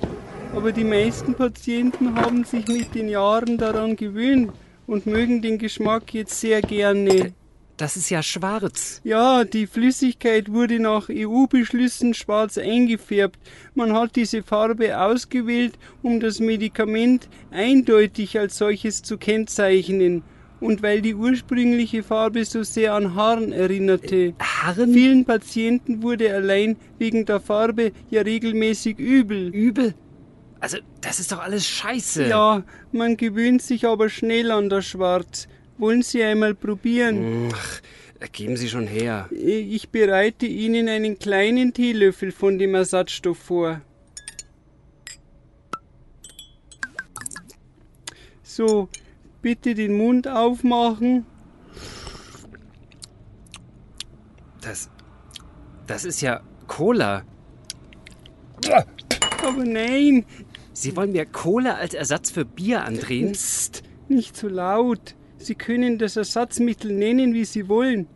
[0.55, 4.53] Aber die meisten Patienten haben sich mit den Jahren daran gewöhnt
[4.89, 7.33] und mögen den Geschmack jetzt sehr gerne.
[7.81, 9.01] Das ist ja schwarz.
[9.05, 13.39] Ja, die Flüssigkeit wurde nach EU-Beschlüssen schwarz eingefärbt.
[13.75, 20.23] Man hat diese Farbe ausgewählt, um das Medikament eindeutig als solches zu kennzeichnen.
[20.61, 24.35] Und weil die ursprüngliche Farbe so sehr an Haaren erinnerte.
[24.39, 24.93] Haaren?
[24.93, 29.49] Vielen Patienten wurde allein wegen der Farbe ja regelmäßig übel.
[29.55, 29.95] Übel?
[30.61, 32.29] Also, das ist doch alles scheiße.
[32.29, 32.63] Ja,
[32.93, 35.49] man gewöhnt sich aber schnell an das Schwarz.
[35.81, 37.49] Wollen Sie einmal probieren?
[37.55, 39.31] Ach, geben Sie schon her.
[39.33, 43.81] Ich bereite Ihnen einen kleinen Teelöffel von dem Ersatzstoff vor.
[48.43, 48.91] So,
[49.41, 51.25] bitte den Mund aufmachen.
[54.61, 54.91] Das.
[55.87, 57.25] Das ist ja Cola.
[59.43, 60.27] Aber nein.
[60.75, 63.33] Sie wollen mir Cola als Ersatz für Bier andrehen?
[63.33, 65.15] Psst, nicht so laut.
[65.43, 68.07] Sie können das Ersatzmittel nennen, wie Sie wollen.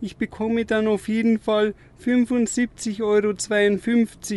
[0.00, 3.34] Ich bekomme dann auf jeden Fall 75,52 Euro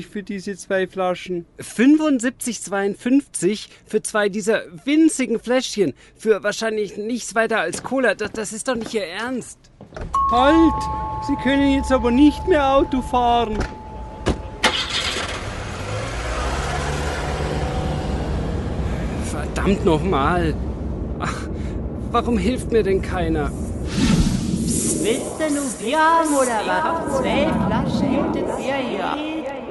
[0.09, 1.45] für diese zwei Flaschen.
[1.59, 5.93] 75,52 für zwei dieser winzigen Fläschchen.
[6.15, 8.15] Für wahrscheinlich nichts weiter als Cola.
[8.15, 9.59] Das, das ist doch nicht Ihr Ernst.
[10.31, 10.73] Halt!
[11.27, 13.57] Sie können jetzt aber nicht mehr Auto fahren.
[19.25, 20.55] Verdammt nochmal.
[21.19, 21.49] Ach,
[22.11, 23.51] warum hilft mir denn keiner?
[25.01, 27.17] Willst du nur Bier haben oder was?
[27.17, 29.11] Zwei Flaschen gutes Bier hier.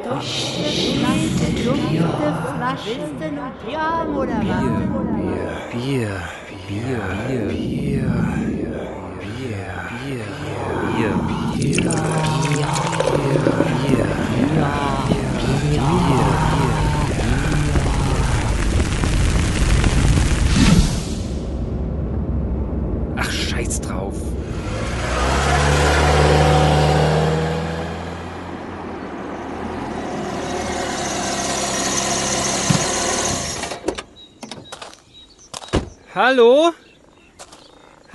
[0.03, 0.68] Dufte,
[1.64, 2.98] dufte Flaschen.
[2.98, 4.44] Willst du nur Bier haben oder was?
[5.72, 6.14] Bier,
[6.66, 8.09] Bier, Bier, Bier,
[9.18, 9.59] Bier,
[10.01, 10.24] Bier,
[10.96, 11.14] Bier,
[11.57, 11.88] Bier,
[12.70, 13.67] Ach,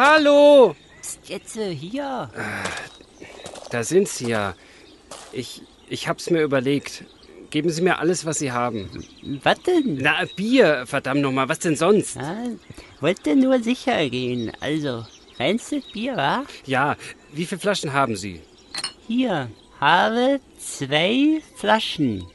[0.05, 0.75] Hallo?
[1.01, 2.29] Psst, jetzt äh, hier.
[3.71, 4.53] Da sind Sie ja.
[5.31, 7.05] Ich, ich hab's mir überlegt.
[7.51, 8.89] Geben Sie mir alles, was Sie haben.
[9.43, 9.99] Was denn?
[10.01, 11.47] Na, Bier, verdammt nochmal.
[11.47, 12.17] Was denn sonst?
[12.17, 12.35] Ja,
[12.99, 14.51] wollte nur sicher gehen.
[14.59, 15.05] Also,
[15.39, 16.43] reinstes Bier, wa?
[16.65, 16.97] Ja,
[17.31, 18.41] wie viele Flaschen haben Sie?
[19.07, 22.25] Hier, habe zwei Flaschen.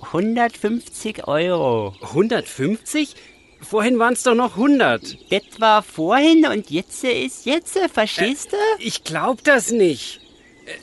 [0.00, 1.94] 150 Euro.
[2.00, 3.14] 150?
[3.60, 5.30] Vorhin waren es doch noch 100.
[5.30, 8.56] Das war vorhin und jetzt ist jetzt, verstehst du?
[8.78, 10.20] Ich glaub das nicht.
[10.66, 10.74] Äh,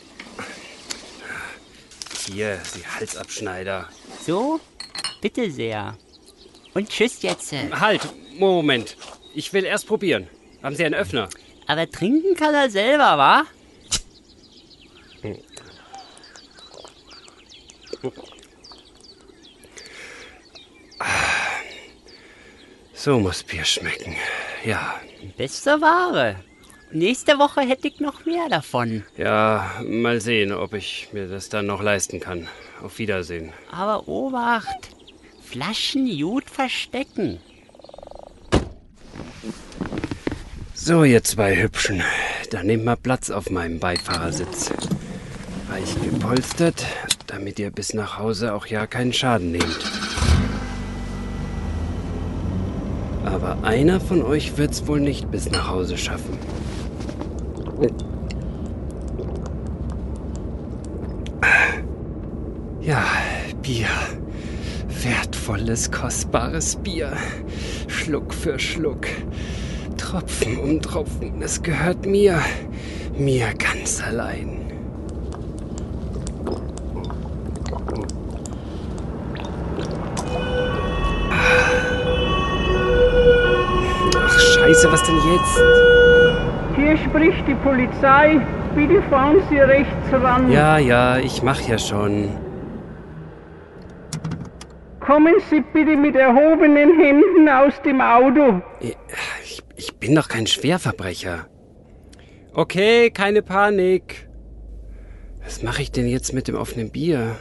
[2.32, 3.88] Hier, Sie Halsabschneider.
[4.26, 4.60] So,
[5.22, 5.98] bitte sehr.
[6.74, 7.54] Und tschüss jetzt.
[7.80, 8.02] Halt,
[8.38, 8.98] Moment.
[9.36, 10.28] Ich will erst probieren.
[10.62, 11.30] Haben Sie einen Öffner?
[11.68, 13.44] Aber trinken kann er selber, wa?
[23.04, 24.16] So muss Bier schmecken.
[24.64, 24.96] Ja.
[25.36, 26.38] Beste Ware.
[26.94, 29.04] Nächste Woche hätte ich noch mehr davon.
[29.18, 32.48] Ja, mal sehen, ob ich mir das dann noch leisten kann.
[32.82, 33.52] Auf Wiedersehen.
[33.70, 34.96] Aber Obacht,
[35.44, 37.42] Flaschen gut verstecken.
[40.74, 42.02] So, ihr zwei Hübschen.
[42.52, 44.72] Dann nehmt mal Platz auf meinem Beifahrersitz.
[45.68, 46.86] Weich gepolstert,
[47.28, 50.13] damit ihr bis nach Hause auch ja keinen Schaden nehmt.
[53.26, 56.38] Aber einer von euch wird's wohl nicht bis nach Hause schaffen.
[62.82, 63.06] Ja,
[63.62, 63.88] Bier.
[65.04, 67.14] Wertvolles, kostbares Bier.
[67.88, 69.08] Schluck für Schluck.
[69.98, 71.42] Tropfen um Tropfen.
[71.42, 72.42] Es gehört mir.
[73.18, 74.63] Mir ganz allein.
[85.14, 85.62] Denn jetzt?
[86.76, 88.42] Hier spricht die Polizei.
[88.76, 90.52] Bitte fahren Sie rechts ran.
[90.52, 92.30] Ja, ja, ich mach ja schon.
[95.00, 98.62] Kommen Sie bitte mit erhobenen Händen aus dem Auto.
[98.80, 101.48] Ich, ich bin doch kein Schwerverbrecher.
[102.54, 104.28] Okay, keine Panik.
[105.44, 107.36] Was mache ich denn jetzt mit dem offenen Bier?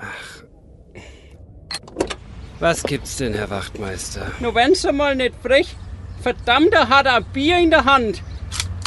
[0.00, 0.42] Ach.
[2.58, 4.32] Was gibt's denn, Herr Wachtmeister?
[4.40, 5.76] Nur wenn Sie mal nicht frech.
[6.20, 8.22] Verdammt, er hat ein Bier in der Hand.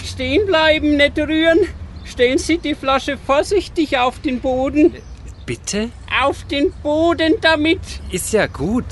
[0.04, 1.60] Stehen bleiben, nicht rühren.
[2.04, 4.94] Stellen Sie die Flasche vorsichtig auf den Boden.
[5.46, 5.90] Bitte?
[6.22, 7.80] Auf den Boden damit.
[8.12, 8.86] Ist ja gut.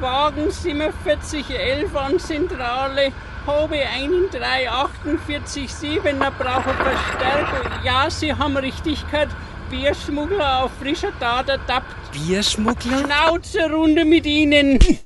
[0.00, 3.12] Wagen 4711 an Zentrale.
[3.46, 7.70] Habe 13487, da brauche Verstärkung.
[7.84, 9.28] Ja, Sie haben richtig gehört.
[9.70, 12.12] Bierschmuggler auf frischer Tat ertappt.
[12.12, 13.00] Bierschmuggler?
[13.00, 14.78] Schnauze runde mit Ihnen.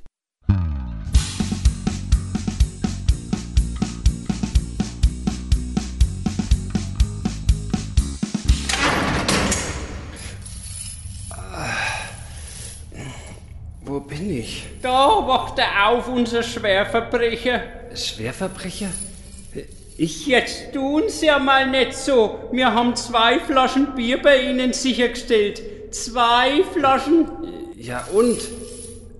[13.89, 14.65] Wo bin ich?
[14.83, 17.63] Da wacht er auf, unser Schwerverbrecher.
[17.95, 18.89] Schwerverbrecher?
[19.97, 20.27] Ich?
[20.27, 22.37] Jetzt tun Sie ja mal nicht so.
[22.51, 25.63] Wir haben zwei Flaschen Bier bei Ihnen sichergestellt.
[25.89, 27.29] Zwei Flaschen.
[27.77, 28.37] Ja und?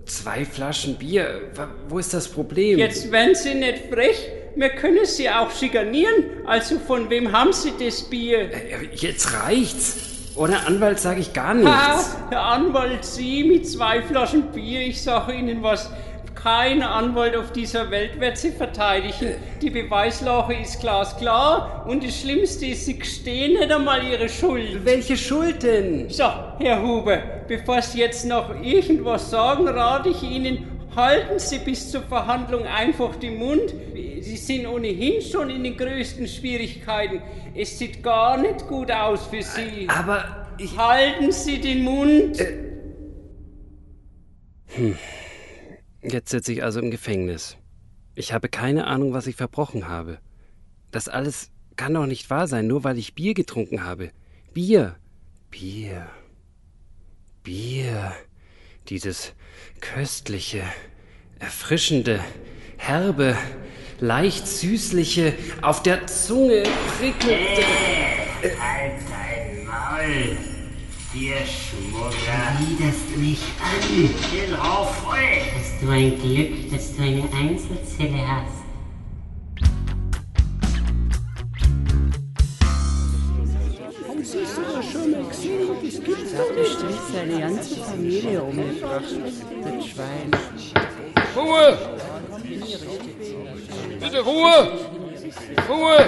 [0.06, 1.50] Zwei Flaschen Bier.
[1.88, 2.78] Wo ist das Problem?
[2.78, 4.28] Jetzt werden Sie nicht frech.
[4.56, 6.46] Wir können Sie auch schikanieren.
[6.46, 8.52] Also von wem haben Sie das Bier?
[8.54, 10.09] Äh, Jetzt reicht's.
[10.40, 11.70] Ohne Anwalt sage ich gar nichts.
[11.70, 15.92] Ha, Herr Anwalt, Sie mit zwei Flaschen Bier, ich sage Ihnen was.
[16.34, 19.36] Kein Anwalt auf dieser Welt wird Sie verteidigen.
[19.62, 24.86] Die Beweislage ist glasklar und das Schlimmste ist, Sie gestehen nicht einmal Ihre Schuld.
[24.86, 26.10] Welche Schuld denn?
[26.10, 26.24] So,
[26.60, 32.04] Herr Huber, bevor Sie jetzt noch irgendwas sagen, rate ich Ihnen, halten Sie bis zur
[32.04, 33.74] Verhandlung einfach den Mund.
[33.94, 37.22] Sie sind ohnehin schon in den größten Schwierigkeiten.
[37.56, 39.88] Es sieht gar nicht gut aus für Sie.
[39.88, 40.78] Aber ich...
[40.78, 42.40] Halten Sie den Mund.
[44.68, 44.98] Hm.
[46.02, 47.58] Jetzt sitze ich also im Gefängnis.
[48.16, 50.20] Ich habe keine Ahnung, was ich verbrochen habe.
[50.92, 54.12] Das alles kann doch nicht wahr sein, nur weil ich Bier getrunken habe.
[54.54, 54.96] Bier.
[55.50, 56.08] Bier.
[57.44, 58.14] Bier.
[58.90, 59.34] Dieses
[59.82, 60.64] köstliche,
[61.40, 62.20] erfrischende,
[62.78, 63.38] herbe,
[64.00, 66.64] leicht süßliche, auf der Zunge
[66.98, 67.62] prickelnde.
[68.42, 70.38] Äh, halt dein Maul,
[71.14, 72.58] dir Schmuggler.
[72.60, 74.10] Widerst mich an.
[74.32, 75.18] Den Rauch voll.
[75.56, 78.59] Hast du ein Glück, dass du eine Einzelzelle hast.
[84.32, 85.70] Sie sogar schon mal gesehen?
[85.84, 89.04] Das gibt's hat bestimmt seine ganze Familie umgebracht,
[89.64, 90.32] das Schwein.
[91.36, 91.78] Ruhe!
[94.00, 94.72] Bitte Ruhe!
[95.68, 96.06] Ruhe!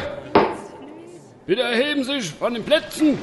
[1.48, 3.18] Bitte erheben Sie sich von den Plätzen!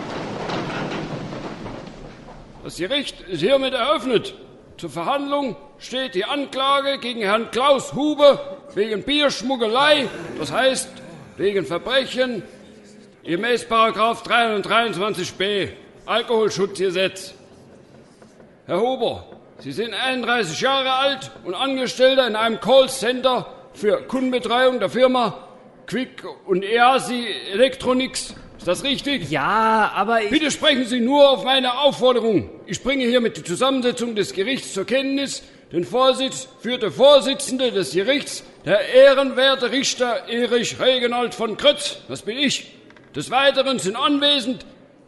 [2.64, 4.34] Das Gericht ist hiermit eröffnet.
[4.78, 10.08] Zur Verhandlung steht die Anklage gegen Herrn Klaus Huber wegen Bierschmuggelei,
[10.40, 10.90] das heißt
[11.36, 12.42] wegen Verbrechen
[13.28, 15.68] gemäß Paragraph 323b
[16.06, 17.34] Alkoholschutzgesetz.
[18.64, 19.26] Herr Huber,
[19.58, 25.46] Sie sind 31 Jahre alt und Angestellter in einem Callcenter für Kundenbetreuung der Firma
[25.86, 28.34] Quick und EASI Electronics.
[28.56, 29.30] Ist das richtig?
[29.30, 30.30] Ja, aber ich...
[30.30, 32.48] Bitte sprechen Sie nur auf meine Aufforderung.
[32.64, 35.42] Ich bringe hiermit die Zusammensetzung des Gerichts zur Kenntnis.
[35.70, 41.98] Den Vorsitz führt der Vorsitzende des Gerichts, der ehrenwerte Richter Erich Regenald von Krötz.
[42.08, 42.77] Das bin ich.
[43.18, 44.64] Des Weiteren sind anwesend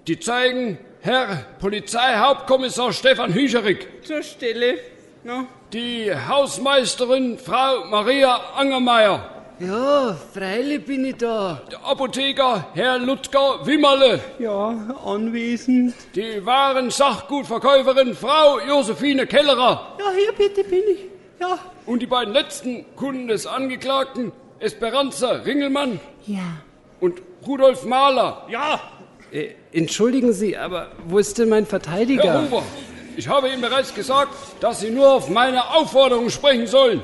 [0.09, 3.87] die Zeugen Herr Polizeihauptkommissar Stefan Hücherig.
[4.03, 4.79] Zur Stelle.
[5.23, 5.47] No?
[5.73, 9.31] Die Hausmeisterin Frau Maria Angermeier.
[9.61, 11.63] Ja, freilich bin ich da.
[11.71, 14.19] Der Apotheker Herr Ludger Wimmerle.
[14.41, 14.71] Ja,
[15.07, 15.95] anwesend.
[16.17, 19.97] Die wahren Sachgutverkäuferin Frau Josephine Kellerer.
[20.01, 21.07] Ja, hier bitte bin ich.
[21.41, 21.61] Ja.
[21.87, 26.01] Und die beiden letzten Kunden des Angeklagten, Esperanza Ringelmann.
[26.27, 26.43] Ja.
[26.99, 28.47] Und Rudolf Mahler.
[28.49, 28.81] Ja.
[29.33, 32.25] Äh, entschuldigen Sie, aber wo ist denn mein Verteidiger?
[32.25, 32.63] Herr Huber,
[33.17, 37.03] ich habe Ihnen bereits gesagt, dass Sie nur auf meine Aufforderung sprechen sollen.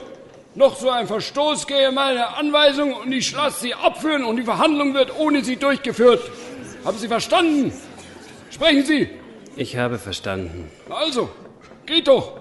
[0.55, 4.95] Noch so ein Verstoß gehe meine Anweisung und ich lasse Sie abführen und die Verhandlung
[4.95, 6.23] wird ohne Sie durchgeführt.
[6.85, 7.73] Haben Sie verstanden?
[8.51, 9.11] Sprechen Sie.
[9.57, 10.71] Ich habe verstanden.
[10.89, 11.29] Also,
[11.85, 12.41] geht doch.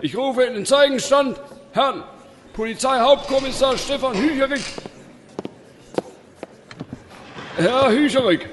[0.00, 1.40] Ich rufe in den Zeugenstand
[1.72, 2.04] Herrn
[2.52, 4.62] Polizeihauptkommissar Stefan Hücherig.
[7.56, 8.48] Herr Hücherig,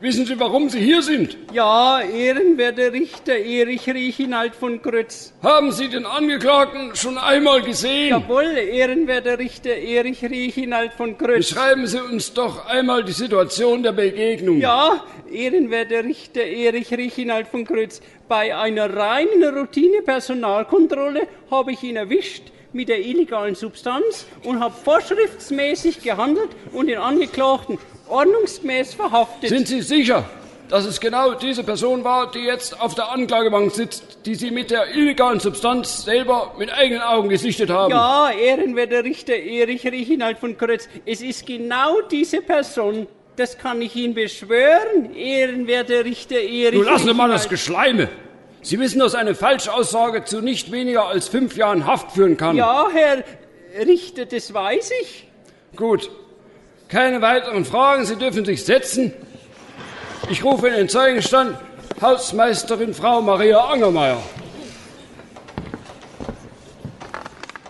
[0.00, 1.36] wissen Sie, warum Sie hier sind?
[1.52, 5.32] Ja, ehrenwerter Richter Erich Riechenald von Grötz.
[5.40, 8.08] Haben Sie den Angeklagten schon einmal gesehen?
[8.08, 11.50] Jawohl, ehrenwerter Richter Erich Riechenald von Grötz.
[11.50, 14.58] Beschreiben Sie uns doch einmal die Situation der Begegnung.
[14.58, 18.00] Ja, ehrenwerter Richter Erich Riechenald von Grötz.
[18.26, 26.02] Bei einer reinen Routine-Personalkontrolle habe ich ihn erwischt mit der illegalen Substanz und habe vorschriftsmäßig
[26.02, 27.78] gehandelt und den Angeklagten
[28.08, 29.50] ordnungsgemäß verhaftet.
[29.50, 30.24] Sind Sie sicher,
[30.68, 34.70] dass es genau diese Person war, die jetzt auf der Anklagebank sitzt, die Sie mit
[34.70, 37.90] der illegalen Substanz selber mit eigenen Augen gesichtet haben?
[37.90, 43.06] Ja, ehrenwerter Richter Erich Riechenald von Krötz, es ist genau diese Person.
[43.36, 48.08] Das kann ich Ihnen beschwören, ehrenwerter Richter Erich Nun lassen Sie mal das Geschleime.
[48.62, 52.56] Sie wissen, dass eine Falschaussage zu nicht weniger als fünf Jahren Haft führen kann.
[52.56, 53.24] Ja, Herr
[53.86, 55.28] Richter, das weiß ich.
[55.76, 56.10] Gut.
[56.88, 58.06] Keine weiteren Fragen.
[58.06, 59.12] Sie dürfen sich setzen.
[60.30, 61.58] Ich rufe in den Zeugenstand
[62.00, 64.22] Hausmeisterin Frau Maria Angermeier.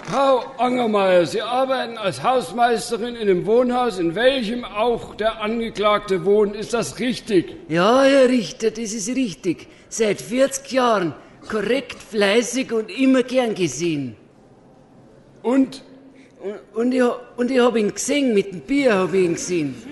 [0.04, 6.54] Frau Angermeier, Sie arbeiten als Hausmeisterin in einem Wohnhaus, in welchem auch der Angeklagte wohnt.
[6.54, 7.56] Ist das richtig?
[7.68, 9.66] Ja, Herr Richter, das ist richtig.
[9.88, 11.14] Seit 40 Jahren.
[11.48, 14.16] Korrekt, fleißig und immer gern gesehen.
[15.42, 15.82] Und?
[16.74, 17.02] Und, ich,
[17.36, 19.82] und ich habe ihn gesehen, mit dem Bier habe ich ihn gesehen.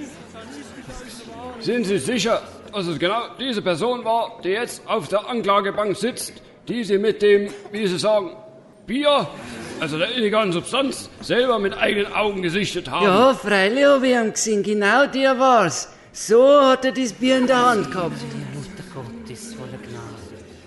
[1.60, 2.42] Sind Sie sicher,
[2.72, 6.34] dass es genau diese Person war, die jetzt auf der Anklagebank sitzt,
[6.68, 8.30] die Sie mit dem, wie Sie sagen,
[8.86, 9.26] Bier,
[9.80, 13.04] also der illegalen Substanz, selber mit eigenen Augen gesichtet haben?
[13.04, 15.88] Ja, freilich habe ich ihn gesehen, genau der war's.
[16.12, 18.16] So hat er das Bier in der Hand gehabt.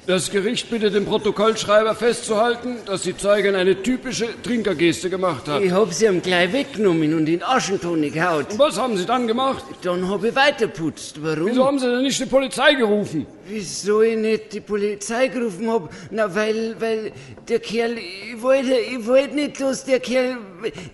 [0.10, 5.62] Das Gericht bittet den Protokollschreiber festzuhalten, dass die Zeugin eine typische Trinkergeste gemacht hat.
[5.62, 8.48] Ich hab sie ihm gleich weggenommen und in Aschentonne gehaut.
[8.54, 9.64] Und was haben Sie dann gemacht?
[9.84, 11.22] Dann hab ich weiterputzt.
[11.22, 11.46] Warum?
[11.46, 13.28] Wieso haben Sie denn nicht die Polizei gerufen?
[13.48, 15.94] Wieso ich nicht die Polizei gerufen hab?
[16.10, 17.12] Na, weil, weil
[17.48, 20.38] der Kerl, ich wollte, ich wollte nicht, dass der Kerl,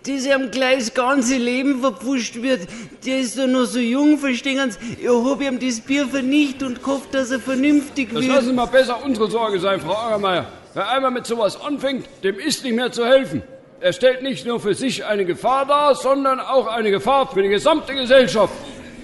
[0.05, 2.61] das ihm gleich das ganze Leben verpfuscht wird.
[3.05, 5.03] Der ist doch noch so jung, verstehen Sie?
[5.03, 8.34] Ich hab ihm das Bier vernichtet und gehofft, dass er vernünftig Das wird.
[8.34, 10.47] lassen Sie mal besser unsere Sorge sein, Frau Angermeier.
[10.74, 13.43] Wer einmal mit sowas anfängt, dem ist nicht mehr zu helfen.
[13.80, 17.49] Er stellt nicht nur für sich eine Gefahr dar, sondern auch eine Gefahr für die
[17.49, 18.53] gesamte Gesellschaft.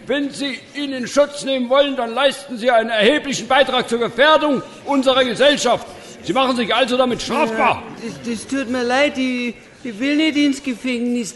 [0.08, 4.62] Wenn Sie ihn in Schutz nehmen wollen, dann leisten Sie einen erheblichen Beitrag zur Gefährdung
[4.86, 5.88] unserer Gesellschaft.
[6.24, 7.84] Sie machen sich also damit strafbar.
[8.04, 11.36] Ja, das, das, tut mir leid, ich, ich will nicht ins Gefängnis.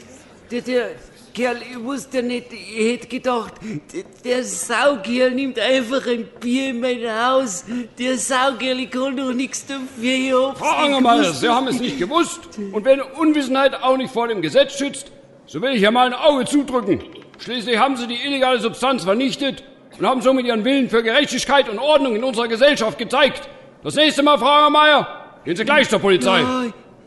[0.52, 0.90] Der, der
[1.34, 3.56] Kerl, ich wusste nicht, ich hätte gedacht,
[3.94, 7.66] der, der Saukerl nimmt einfach ein Bier in mein Haus.
[8.00, 10.56] Der Saukerl, ich kann doch nichts dafür.
[10.56, 12.42] Frau Angermeier, Sie haben es nicht gewusst.
[12.72, 15.12] Und wenn Unwissenheit auch nicht vor dem Gesetz schützt,
[15.46, 17.04] so will ich ja mal ein Auge zudrücken.
[17.40, 19.64] Schließlich haben Sie die illegale Substanz vernichtet
[20.00, 23.50] und haben somit Ihren Willen für Gerechtigkeit und Ordnung in unserer Gesellschaft gezeigt.
[23.84, 25.08] Das nächste Mal, Frau Angermeier,
[25.44, 26.40] gehen Sie gleich zur Polizei.
[26.40, 26.64] Ja,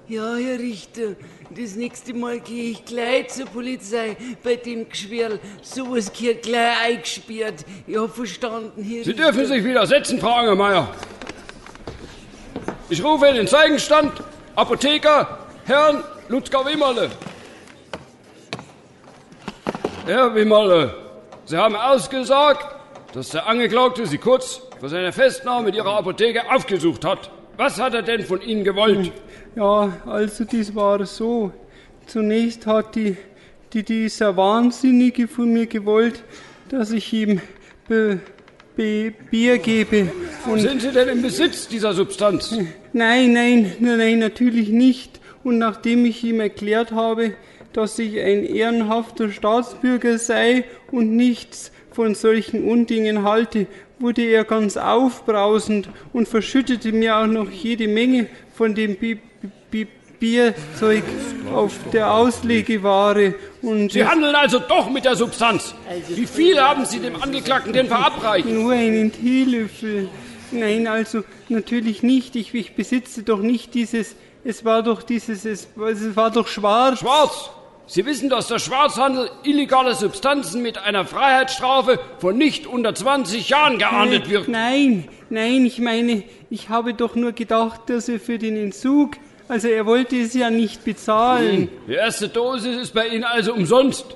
[0.09, 1.17] ja, Herr Richter.
[1.51, 5.39] Das nächste Mal gehe ich gleich zur Polizei bei dem Geschwirl.
[5.63, 7.65] Sowas gehört gleich eingesperrt.
[7.87, 10.95] Ich hab verstanden, Herr Sie dürfen sich widersetzen, Frau Angermeier.
[12.89, 14.13] Ich rufe in den Zeugenstand
[14.57, 17.11] Apotheker Herrn Ludger Wimmerle.
[20.07, 20.95] Herr Wimmerle,
[21.45, 22.67] Sie haben ausgesagt,
[23.13, 27.31] dass der Angeklagte Sie kurz vor seiner Festnahme in Ihrer Apotheke aufgesucht hat.
[27.59, 29.13] Was hat er denn von Ihnen gewollt?
[29.59, 31.51] Ja, also das war so.
[32.07, 33.17] Zunächst hat die,
[33.73, 36.23] die dieser Wahnsinnige von mir gewollt,
[36.69, 37.41] dass ich ihm
[37.89, 38.21] be,
[38.77, 40.13] be, Bier gebe.
[40.47, 42.53] Und Sind Sie denn im Besitz dieser Substanz?
[42.93, 45.19] Nein, nein, nein, nein, natürlich nicht.
[45.43, 47.33] Und nachdem ich ihm erklärt habe,
[47.73, 53.67] dass ich ein ehrenhafter Staatsbürger sei und nichts von solchen Undingen halte,
[53.99, 59.28] wurde er ganz aufbrausend und verschüttete mir auch noch jede Menge von dem Bi Bi
[60.19, 61.05] Bierzeug
[61.55, 63.35] auf der Auslegeware.
[63.63, 65.75] Und Sie handeln also doch mit der Substanz.
[66.09, 68.49] Wie viel haben Sie dem Angeklagten denn verabreicht?
[68.49, 70.09] Nur einen Teelöffel.
[70.51, 72.37] Nein, also natürlich nicht.
[72.37, 74.17] Ich, ich besitze doch nicht dieses.
[74.45, 75.45] Es war doch dieses.
[75.45, 77.01] Es, es war doch schwarz.
[77.01, 77.51] Schwarz?
[77.91, 83.79] Sie wissen, dass der Schwarzhandel illegaler Substanzen mit einer Freiheitsstrafe von nicht unter 20 Jahren
[83.79, 84.47] geahndet wird.
[84.47, 89.13] Nein, nein, ich meine, ich habe doch nur gedacht, dass er für den Entzug,
[89.49, 91.69] also er wollte es ja nicht bezahlen.
[91.87, 94.07] Die erste Dosis ist bei Ihnen also umsonst.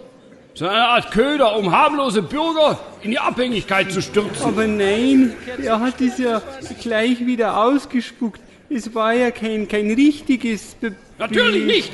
[0.54, 4.44] So eine Art Köder, um harmlose Bürger in die Abhängigkeit zu stürzen.
[4.44, 6.42] Aber nein, er hat es ja
[6.82, 8.40] gleich wieder ausgespuckt.
[8.68, 10.74] Es war ja kein, kein richtiges.
[10.74, 11.92] Be Natürlich nicht!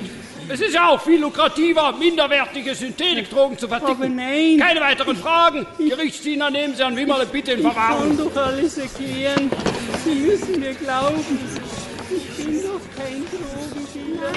[0.50, 3.92] Es ist ja auch viel lukrativer, minderwertige Synthetikdrogen zu verticken.
[3.92, 4.58] Aber nein.
[4.58, 5.66] Keine weiteren Fragen.
[5.78, 8.16] Gerichtsdiener, nehmen Sie Herrn Wimmerle bitte in Ich kann Verwahrung.
[8.16, 9.50] doch alles erklären.
[10.04, 11.24] Sie müssen mir glauben.
[12.10, 14.32] Ich bin doch kein Drogendealer.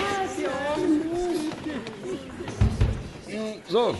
[3.69, 3.95] So,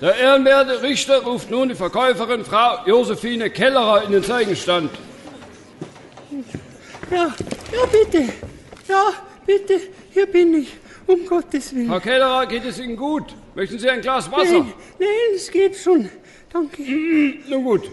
[0.00, 4.90] der ehrenwerte Richter ruft nun die Verkäuferin Frau Josephine Kellerer in den Zeugenstand.
[7.10, 7.34] Ja,
[7.72, 8.28] ja, bitte.
[8.88, 9.12] Ja,
[9.46, 9.80] bitte.
[10.10, 10.74] Hier bin ich.
[11.06, 11.88] Um Gottes Willen.
[11.88, 13.34] Frau Kellerer, geht es Ihnen gut?
[13.54, 14.58] Möchten Sie ein Glas Wasser?
[14.58, 16.10] Nein, nein, es geht schon.
[16.52, 16.82] Danke.
[17.48, 17.90] Nun gut.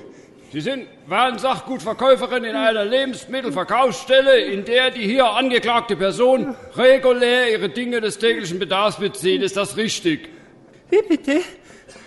[0.53, 8.01] Sie sind Warensachgutverkäuferin in einer Lebensmittelverkaufsstelle, in der die hier angeklagte Person regulär ihre Dinge
[8.01, 9.41] des täglichen Bedarfs bezieht.
[9.41, 10.29] Ist das richtig?
[10.91, 11.41] Wie bitte?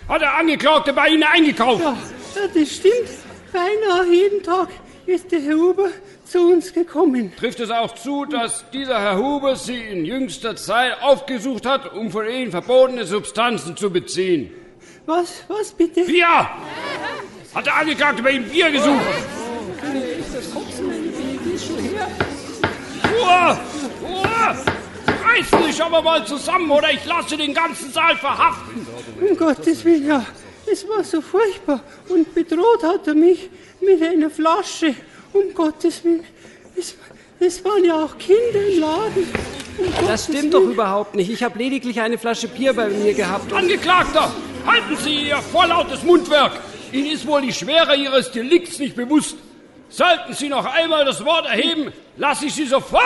[0.07, 1.83] Hat der Angeklagte bei Ihnen eingekauft?
[1.83, 1.97] Ja,
[2.35, 3.09] ja, das stimmt.
[3.51, 4.69] Beinahe jeden Tag
[5.05, 5.89] ist der Herr Huber
[6.23, 7.33] zu uns gekommen.
[7.35, 12.11] Trifft es auch zu, dass dieser Herr Huber Sie in jüngster Zeit aufgesucht hat, um
[12.11, 14.51] von Ihnen verbotene Substanzen zu beziehen?
[15.05, 16.05] Was, was bitte?
[16.05, 16.47] Bier!
[17.57, 19.01] Hat der Angeklagte bei Ihnen Bier gesucht?
[23.11, 23.57] Ruhe!
[24.03, 24.55] Ruhe!
[25.25, 28.85] Reißen Sie sich aber mal zusammen, oder ich lasse den ganzen Saal verhaften.
[29.19, 30.23] Um Gottes Willen, ja.
[30.71, 31.81] Es war so furchtbar.
[32.09, 33.49] Und bedroht hat er mich
[33.81, 34.93] mit einer Flasche.
[35.33, 36.23] Um Gottes Willen.
[36.77, 36.93] Es,
[37.39, 39.33] es waren ja auch Kinder im Laden.
[39.79, 40.73] Um Das Gottes stimmt doch Willen.
[40.73, 41.31] überhaupt nicht.
[41.31, 43.51] Ich habe lediglich eine Flasche Bier bei mir gehabt.
[43.51, 44.31] Angeklagter,
[44.63, 46.51] halten Sie Ihr vorlautes Mundwerk.
[46.91, 49.35] Ihnen ist wohl die Schwere Ihres Delikts nicht bewusst.
[49.89, 53.01] Sollten Sie noch einmal das Wort erheben, lasse ich Sie sofort.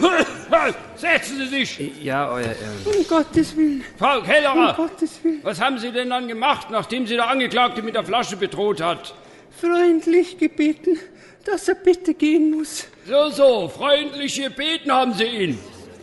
[0.96, 1.78] Setzen Sie sich.
[2.02, 2.56] Ja, Euer Ehren.
[2.84, 3.84] Um Gottes Willen.
[3.96, 5.40] Frau Um Kellerer, Gottes Willen.
[5.44, 9.14] was haben Sie denn dann gemacht, nachdem Sie der Angeklagte mit der Flasche bedroht hat?
[9.60, 10.98] Freundlich gebeten,
[11.44, 12.86] dass er bitte gehen muss.
[13.06, 15.58] So, so, freundliche Beten haben Sie ihn.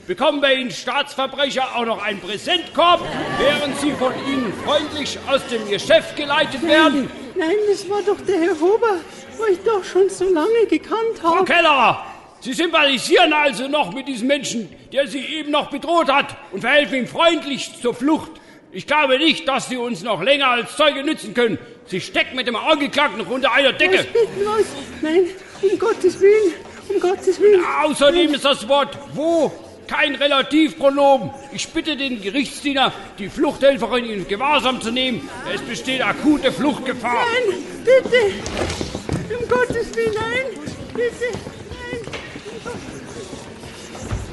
[0.08, 3.01] Bekommen bei Ihnen Staatsverbrecher auch noch einen Präsentkorb,
[3.38, 7.12] während Sie von Ihnen freundlich aus dem Geschäft geleitet werden?
[7.36, 9.01] Nein, das war doch der Herr Huber,
[9.38, 11.45] wo ich doch schon so lange gekannt Frau habe.
[11.45, 12.05] Kellerer,
[12.39, 16.99] Sie sympathisieren also noch mit diesem Menschen, der Sie eben noch bedroht hat und verhelfen
[16.99, 18.32] ihm freundlich zur Flucht.
[18.72, 21.58] Ich glaube nicht, dass Sie uns noch länger als Zeuge nützen können.
[21.88, 24.08] Sie stecken mit dem Angeklagten noch unter einer Decke.
[24.45, 24.68] Was?
[25.01, 25.26] Nein,
[25.62, 26.53] um Gottes Willen,
[26.88, 27.62] um Gottes Willen.
[27.84, 29.51] Außerdem ist das Wort wo
[29.88, 31.32] kein Relativpronomen.
[31.52, 35.30] Ich bitte den Gerichtsdiener, die Fluchthelferin in Gewahrsam zu nehmen.
[35.54, 37.26] Es besteht akute Fluchtgefahr.
[37.34, 39.38] Nein, bitte.
[39.40, 40.46] Um Gottes Willen, nein.
[40.94, 41.38] Bitte.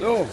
[0.01, 0.27] So,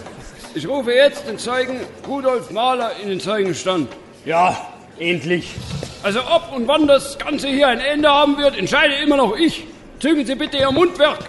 [0.53, 3.89] ich rufe jetzt den Zeugen Rudolf Mahler in den Zeugenstand.
[4.25, 5.55] Ja, endlich.
[6.03, 9.65] Also ob und wann das Ganze hier ein Ende haben wird, entscheide immer noch ich.
[9.99, 11.19] Zügen Sie bitte Ihr Mundwerk.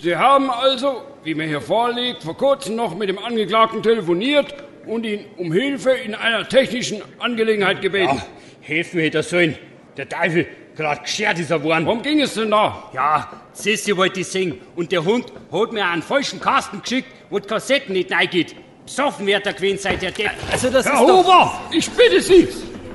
[0.00, 4.54] Sie haben also, wie mir hier vorliegt, vor kurzem noch mit dem Angeklagten telefoniert
[4.86, 8.14] und ihn um Hilfe in einer technischen Angelegenheit gebeten.
[8.14, 8.26] Ja,
[8.60, 9.58] helfen hätte er sollen.
[9.96, 10.46] Der Teufel,
[10.76, 11.84] gerade geschert ist er worden.
[11.84, 12.90] Worum ging es denn da?
[12.94, 14.60] Ja, Sissi wollte ich singen.
[14.76, 18.54] Und der Hund hat mir einen falschen Kasten geschickt, wo die Kassetten nicht reingeht.
[18.84, 20.30] Besoffen wird er gewesen seit der Depp.
[20.52, 22.46] Also das Herr Huber, ich bitte Sie.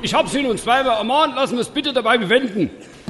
[0.01, 2.69] Ich habe Sie nun zweimal ermahnt, lassen wir es bitte dabei bewenden.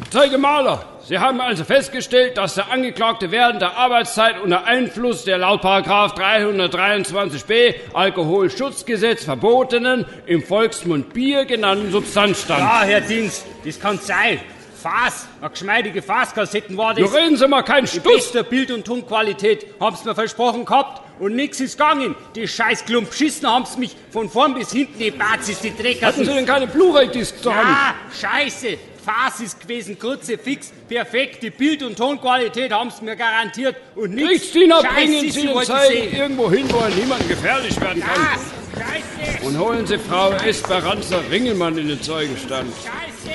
[0.09, 5.39] Zeuge Mahler, Sie haben also festgestellt, dass der Angeklagte während der Arbeitszeit unter Einfluss der
[5.39, 12.61] laut 323b Alkoholschutzgesetz verbotenen, im Volksmund Bier genannten Substanz stand.
[12.61, 14.39] Ja, Herr Dienst, das kann sein.
[14.81, 17.01] Fass, eine geschmeidige Fasskassetten war das.
[17.01, 18.01] Nur reden Sie mal keinen Stuss.
[18.03, 22.15] Die beste Bild- und Tonqualität haben's mir versprochen gehabt und nix ist gegangen.
[22.35, 26.07] Die scheiß Klump Schissen haben's mich von vorn bis hinten, die Bazis, die Drecker.
[26.07, 27.69] Hatten Sie denn keine Blu-ray-Disc zur Hand?
[27.69, 28.77] Ja, scheiße.
[29.03, 31.41] Fass ist gewesen, kurze, fix, perfekt.
[31.41, 34.29] Die Bild- und Tonqualität haben's mir garantiert und nichts.
[34.29, 38.21] Gerichtsdiener, bringen Sie den Zeugen irgendwo hin, wo er niemand gefährlich werden kann.
[38.21, 39.45] Ja, scheiße.
[39.45, 42.71] Und holen Sie Frau Esperanza Ringelmann in den Zeugenstand.
[42.83, 43.30] Scheiße.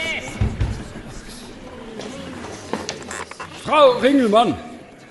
[3.66, 4.54] Frau Ringelmann,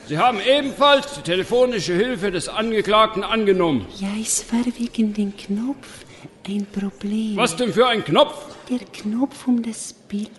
[0.07, 3.85] Sie haben ebenfalls die telefonische Hilfe des Angeklagten angenommen.
[3.99, 6.05] Ja, es war wegen dem Knopf
[6.47, 7.35] ein Problem.
[7.35, 8.55] Was denn für ein Knopf?
[8.69, 10.29] Der Knopf, um das Bild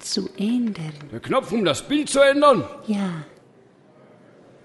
[0.00, 0.92] zu ändern.
[1.12, 2.64] Der Knopf, um das Bild zu ändern?
[2.88, 3.24] Ja.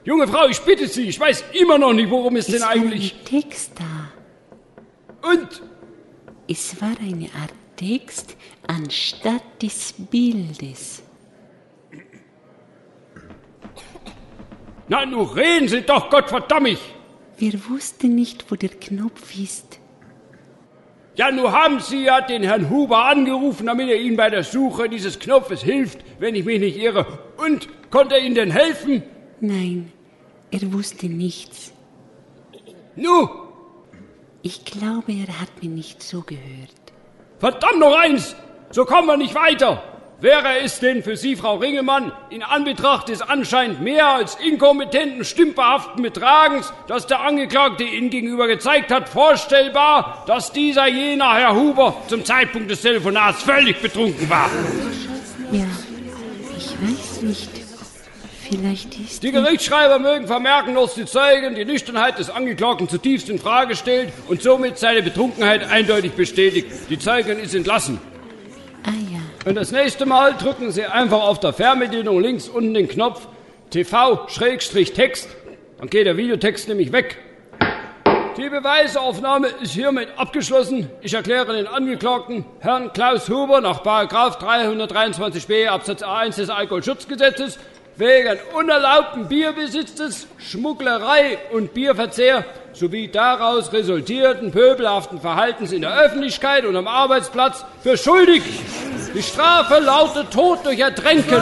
[0.03, 3.14] Junge Frau, ich bitte Sie, ich weiß immer noch nicht, worum es, es denn eigentlich...
[3.14, 3.72] Es war ein Text
[5.22, 5.30] da.
[5.30, 5.62] Und?
[6.47, 8.36] Es war eine Art Text
[8.66, 11.03] anstatt des Bildes.
[14.88, 16.78] Na, nun reden Sie doch, Gottverdammt!
[17.38, 19.80] Wir wussten nicht, wo der Knopf ist.
[21.16, 24.90] Ja, nun haben Sie ja den Herrn Huber angerufen, damit er Ihnen bei der Suche
[24.90, 27.06] dieses Knopfes hilft, wenn ich mich nicht irre.
[27.38, 29.02] Und konnte er Ihnen denn helfen?
[29.40, 29.92] Nein,
[30.52, 31.74] er wusste nichts.
[32.96, 33.30] Nu?
[34.42, 36.42] Ich glaube, er hat mir nicht zugehört.
[37.40, 38.36] Verdammt noch eins!
[38.72, 39.95] So kommen wir nicht weiter!
[40.22, 46.01] Wäre es denn für Sie, Frau Ringelmann, in Anbetracht des anscheinend mehr als inkompetenten stümperhaften
[46.01, 52.24] Betragens, das der Angeklagte Ihnen gegenüber gezeigt hat, vorstellbar, dass dieser jener Herr Huber zum
[52.24, 54.49] Zeitpunkt des Telefonats völlig betrunken war?
[55.51, 55.66] Ja,
[56.57, 57.49] ich weiß nicht.
[58.49, 59.24] Vielleicht ist.
[59.24, 64.13] Die Gerichtsschreiber mögen vermerken, dass die Zeugen die Nüchternheit des Angeklagten zutiefst in Frage stellt
[64.28, 66.68] und somit seine Betrunkenheit eindeutig bestätigt.
[66.89, 67.99] Die Zeugin ist entlassen.
[69.46, 73.28] Und das nächste Mal drücken Sie einfach auf der Fernbedienung links unten den Knopf
[73.70, 75.28] TV-Text.
[75.78, 77.20] Dann geht der Videotext nämlich weg.
[78.38, 80.89] Die Beweisaufnahme ist hiermit abgeschlossen.
[81.02, 87.60] Ich erkläre den Angeklagten, Herrn Klaus Huber, nach 323b Absatz A1 des Alkoholschutzgesetzes
[87.98, 96.76] wegen unerlaubten Bierbesitzes, Schmugglerei und Bierverzehr sowie daraus resultierten pöbelhaften Verhaltens in der Öffentlichkeit und
[96.76, 98.41] am Arbeitsplatz für schuldig.
[99.16, 101.41] Die Strafe lautet Tod durch Ertränken.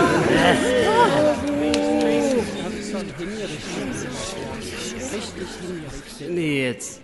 [6.30, 7.02] Nee, jetzt.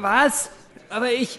[0.00, 0.50] Was?
[0.90, 1.38] Aber ich.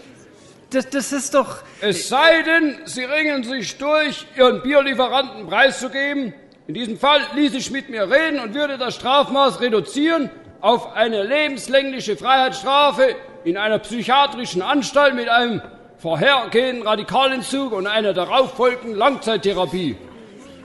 [0.70, 1.58] Das, das ist doch.
[1.80, 6.34] Es sei denn, Sie ringen sich durch, Ihren Bierlieferanten preiszugeben.
[6.66, 11.22] In diesem Fall ließ ich mit mir reden und würde das Strafmaß reduzieren auf eine
[11.22, 13.14] lebenslängliche Freiheitsstrafe
[13.44, 15.62] in einer psychiatrischen Anstalt mit einem
[16.04, 19.96] vorhergehenden Radikalentzug und einer darauffolgenden Langzeittherapie.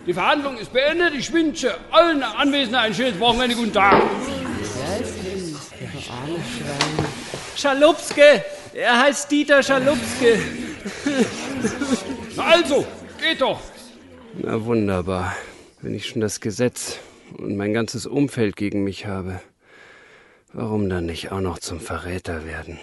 [0.06, 1.14] Die Verhandlung ist beendet.
[1.16, 3.56] Ich wünsche allen Anwesenden ein schönes Wochenende.
[3.56, 4.02] Guten Tag.
[7.56, 8.44] Schalupske!
[8.74, 10.40] Er heißt Dieter Schalupske.
[12.36, 12.86] Na also,
[13.22, 13.62] geht doch.
[14.34, 15.38] Na wunderbar.
[15.82, 17.00] Wenn ich schon das Gesetz
[17.38, 19.40] und mein ganzes Umfeld gegen mich habe,
[20.52, 22.78] warum dann nicht auch noch zum Verräter werden?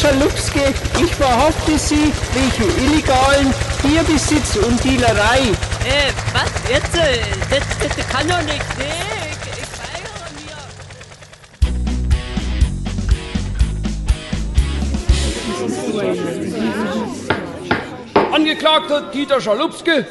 [0.00, 5.40] Schalupske, ich behaupte Sie wegen illegalen Bierbesitz und Dealerei.
[5.84, 6.94] Äh, was jetzt?
[6.94, 9.16] Das, das, das kann doch nicht sein.
[18.32, 20.06] Angeklagter Dieter Schalupske,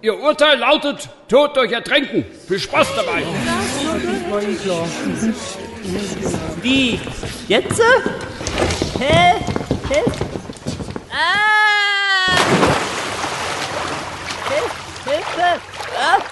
[0.00, 2.24] Ihr Urteil lautet Tod durch Ertränken.
[2.46, 3.22] Viel Spaß dabei.
[6.60, 7.00] Wie?
[7.48, 7.80] Jetzt?
[7.80, 8.31] Äh?
[9.00, 9.38] Hä?
[9.88, 10.02] Hä?
[11.12, 12.38] Ah!
[14.50, 14.70] Hil-
[15.06, 15.60] Hilfe!
[15.98, 16.31] Ah!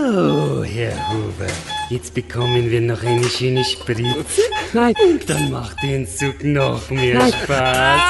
[0.00, 1.46] So, Herr Huber,
[1.90, 4.40] jetzt bekommen wir noch eine schöne Spritze.
[4.72, 4.94] Nein.
[5.04, 7.32] Und dann macht der Entzug noch mehr Nein.
[7.44, 8.00] Spaß.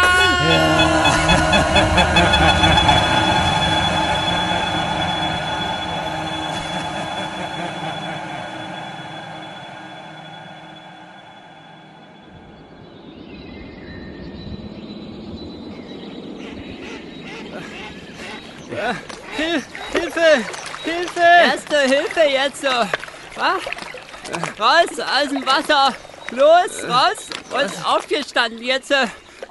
[18.71, 18.95] Äh,
[19.37, 19.63] Hil
[19.93, 20.61] Hilfe!
[20.85, 21.21] Hilfe!
[21.21, 22.69] Erste Hilfe jetzt so.
[22.69, 23.63] Was?
[24.59, 25.95] Raus aus dem Wasser!
[26.31, 27.27] Los, raus!
[27.51, 28.93] Und aufgestanden jetzt.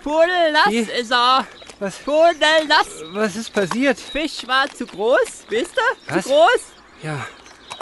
[0.03, 0.79] Pudelnass Wie?
[0.79, 1.45] ist er.
[1.79, 1.97] Was?
[1.97, 2.87] Pudelnass.
[3.11, 3.99] Was ist passiert?
[3.99, 6.15] Fisch war zu groß, wisst ihr?
[6.15, 6.23] Was?
[6.25, 6.61] Zu groß?
[7.03, 7.25] Ja.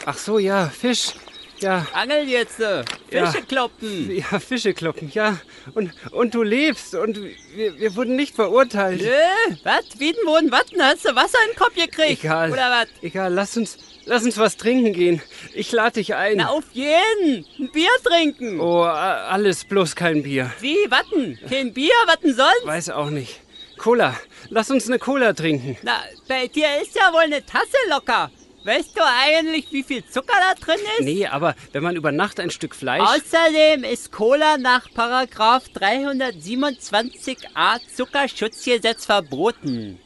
[0.06, 1.14] Ach so, ja, Fisch.
[1.60, 1.88] Ja.
[1.93, 2.60] Angel jetzt.
[2.60, 3.26] äh, Ja.
[3.32, 4.12] Fische kloppen.
[4.16, 5.38] Ja, Fische kloppen, ja.
[5.74, 7.20] Und, und du lebst und
[7.56, 9.02] wir, wir wurden nicht verurteilt.
[9.02, 10.00] Nö, was?
[10.00, 10.80] Wieden wurden Watten?
[10.82, 12.24] Hast du Wasser in den Kopf gekriegt?
[12.24, 12.52] Egal.
[12.52, 12.88] Oder was?
[13.02, 13.78] Egal, lass uns,
[14.08, 15.22] lass uns was trinken gehen.
[15.53, 16.38] Ich lade dich ein.
[16.38, 17.45] Na, auf jeden.
[17.60, 18.60] Ein Bier trinken.
[18.60, 20.51] Oh, alles bloß kein Bier.
[20.60, 21.39] Wie, Watten?
[21.47, 21.93] Kein Bier?
[22.08, 22.66] Watten sonst?
[22.66, 23.41] Weiß auch nicht.
[23.78, 24.16] Cola.
[24.49, 25.78] Lass uns eine Cola trinken.
[25.84, 28.32] Na, bei dir ist ja wohl eine Tasse locker.
[28.64, 31.05] Weißt du eigentlich, wie viel Zucker da drin ist?
[31.05, 33.01] Nee, aber wenn man über Nacht ein Stück Fleisch.
[33.01, 39.99] Außerdem ist Cola nach Paragraph 327a Zuckerschutzgesetz verboten.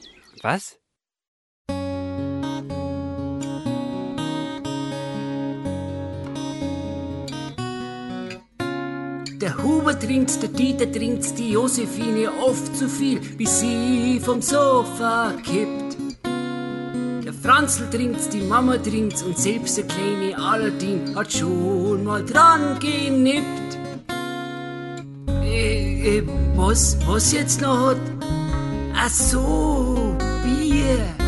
[0.43, 0.77] Was?
[9.41, 15.33] Der Huber trinkt's, der Dieter trinkt's, die Josephine oft zu viel, bis sie vom Sofa
[15.43, 15.97] kippt.
[17.25, 22.77] Der Franzl trinkt's, die Mama trinkt's und selbst der kleine Aladdin hat schon mal dran
[22.79, 23.79] genippt.
[25.43, 26.23] Äh, äh,
[26.55, 27.97] was, was jetzt noch hat?
[28.93, 31.20] Ach so, Bier.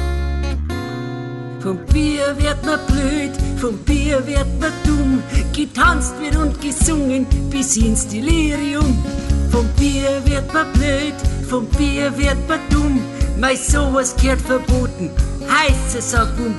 [1.63, 5.23] Vom Bier wird man blöd, vom Bier wird man dumm.
[5.55, 9.01] Getanzt wird und gesungen bis ins Delirium.
[9.49, 11.13] Vom Bier wird man blöd,
[11.49, 13.01] vom Bier wird man dumm.
[13.39, 15.09] Mei, sowas gehört verboten,
[15.47, 16.53] heißt es auch bum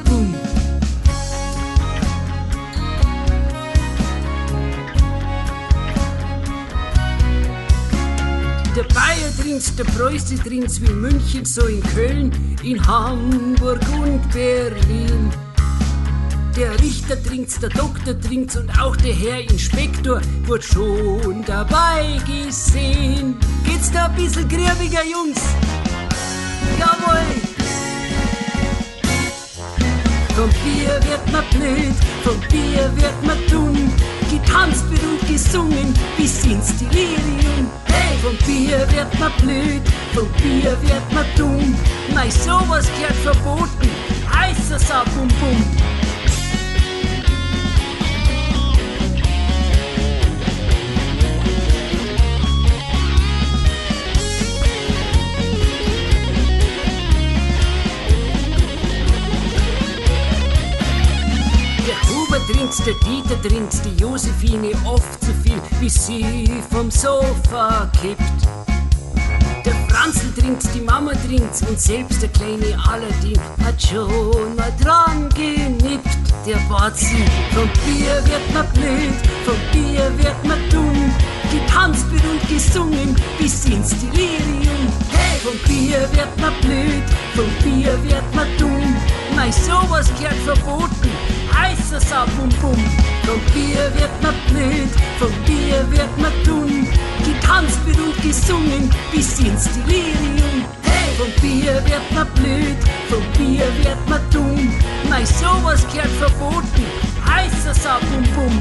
[9.41, 12.33] Trinkt's, der Preuße trinkt's wie in München, so in Köln,
[12.63, 15.31] in Hamburg und Berlin.
[16.57, 23.37] Der Richter trinkt's, der Doktor trinkt's und auch der Herr Inspektor wird schon dabei gesehen.
[23.65, 25.41] Geht's da ein bisschen griebiger, Jungs?
[26.79, 27.55] Jawohl!
[30.37, 33.93] Vom Bier wird man blöd, vom Bier wird man dumm.
[34.35, 37.71] Getanzt wird und gesungen bis ins Delirium.
[37.85, 39.83] Hey, vom Bier wird man blöd,
[40.13, 41.77] vom Bier wird man dumm.
[42.13, 43.91] Mei, sowas gehört verboten,
[44.35, 46.04] heißer Sau bum bum.
[62.75, 68.23] Trinkt's, der Dieter trinkt's, die Josephine oft zu viel, bis sie vom Sofa kippt.
[69.65, 75.29] Der Franzl trinkt's, die Mama trinkt's und selbst der kleine Aladdin hat schon mal dran
[75.37, 76.09] genippt.
[76.47, 79.15] Der Batzen, vom Bier wird man blöd,
[79.45, 81.15] vom Bier wird man dumm.
[81.53, 84.89] Getanzt wird und gesungen bis ins Delirium.
[85.13, 87.05] Hey, vom Bier wird man blöd,
[87.35, 88.97] vom Bier wird man dumm.
[89.37, 91.11] Mei, sowas gehört verboten,
[91.53, 92.85] heißer Sau bum bum.
[93.27, 96.87] Vom Bier wird man blöd, vom Bier wird man dumm.
[97.25, 100.65] Getanzt wird und gesungen bis ins Delirium.
[100.83, 102.77] Hey, vom Bier wird man blöd,
[103.09, 104.73] vom Bier wird man dumm.
[105.11, 106.85] Nein, sowas gehört verboten.
[107.27, 108.59] Heißer Sau, bum bum.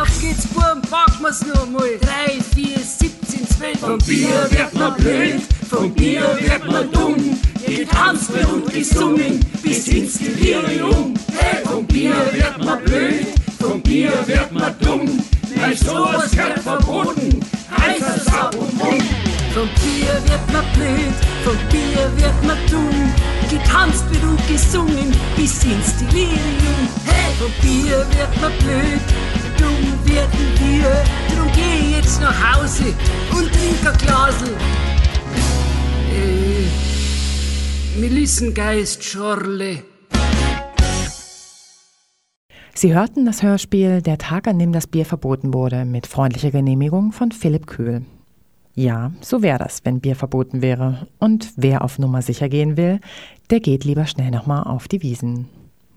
[0.00, 1.98] Auf geht's, Burm, packen wir's noch mal.
[2.26, 3.80] 3, 4, 17, 12.
[3.80, 7.38] Vom Bier wird man blöd, vom Bier wird man dumm.
[7.66, 11.14] Getanzt und gesungen bis ins Delirium.
[11.36, 11.47] Hey,
[38.38, 39.82] Melissengeist, Schorle.
[42.72, 47.10] Sie hörten das Hörspiel Der Tag, an dem das Bier verboten wurde, mit freundlicher Genehmigung
[47.10, 48.02] von Philipp Köhl.
[48.76, 51.08] Ja, so wäre das, wenn Bier verboten wäre.
[51.18, 53.00] Und wer auf Nummer sicher gehen will,
[53.50, 55.48] der geht lieber schnell nochmal auf die Wiesen.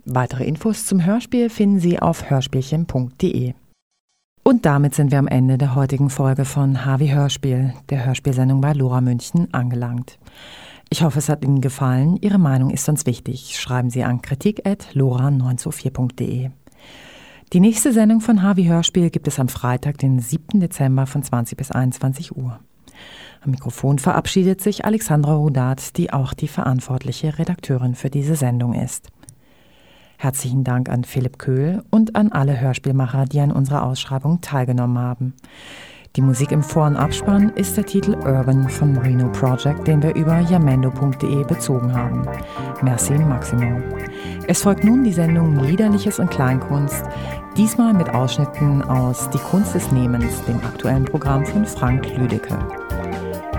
[0.06, 3.54] Weitere Infos zum Hörspiel finden Sie auf hörspielchen.de.
[4.44, 8.74] Und damit sind wir am Ende der heutigen Folge von Harvey Hörspiel, der Hörspielsendung bei
[8.74, 10.18] Lora München, angelangt.
[10.94, 12.18] Ich hoffe, es hat Ihnen gefallen.
[12.18, 13.58] Ihre Meinung ist uns wichtig.
[13.58, 16.50] Schreiben Sie an kritik.lora924.de.
[17.54, 20.60] Die nächste Sendung von Harvey Hörspiel gibt es am Freitag, den 7.
[20.60, 22.60] Dezember von 20 bis 21 Uhr.
[23.42, 29.08] Am Mikrofon verabschiedet sich Alexandra Rudat, die auch die verantwortliche Redakteurin für diese Sendung ist.
[30.18, 35.36] Herzlichen Dank an Philipp Köhl und an alle Hörspielmacher, die an unserer Ausschreibung teilgenommen haben.
[36.18, 40.14] Die Musik im Vor- und Abspann ist der Titel Urban vom Reno Project, den wir
[40.14, 42.28] über yamendo.de bezogen haben.
[42.82, 43.82] Merci Maximum.
[44.46, 47.06] Es folgt nun die Sendung Liederliches und Kleinkunst,
[47.56, 52.58] diesmal mit Ausschnitten aus Die Kunst des Nehmens, dem aktuellen Programm von Frank Lüdecke.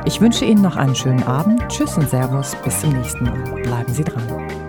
[0.05, 1.67] Ich wünsche Ihnen noch einen schönen Abend.
[1.69, 2.55] Tschüss und Servus.
[2.65, 3.63] Bis zum nächsten Mal.
[3.63, 4.62] Bleiben Sie dran.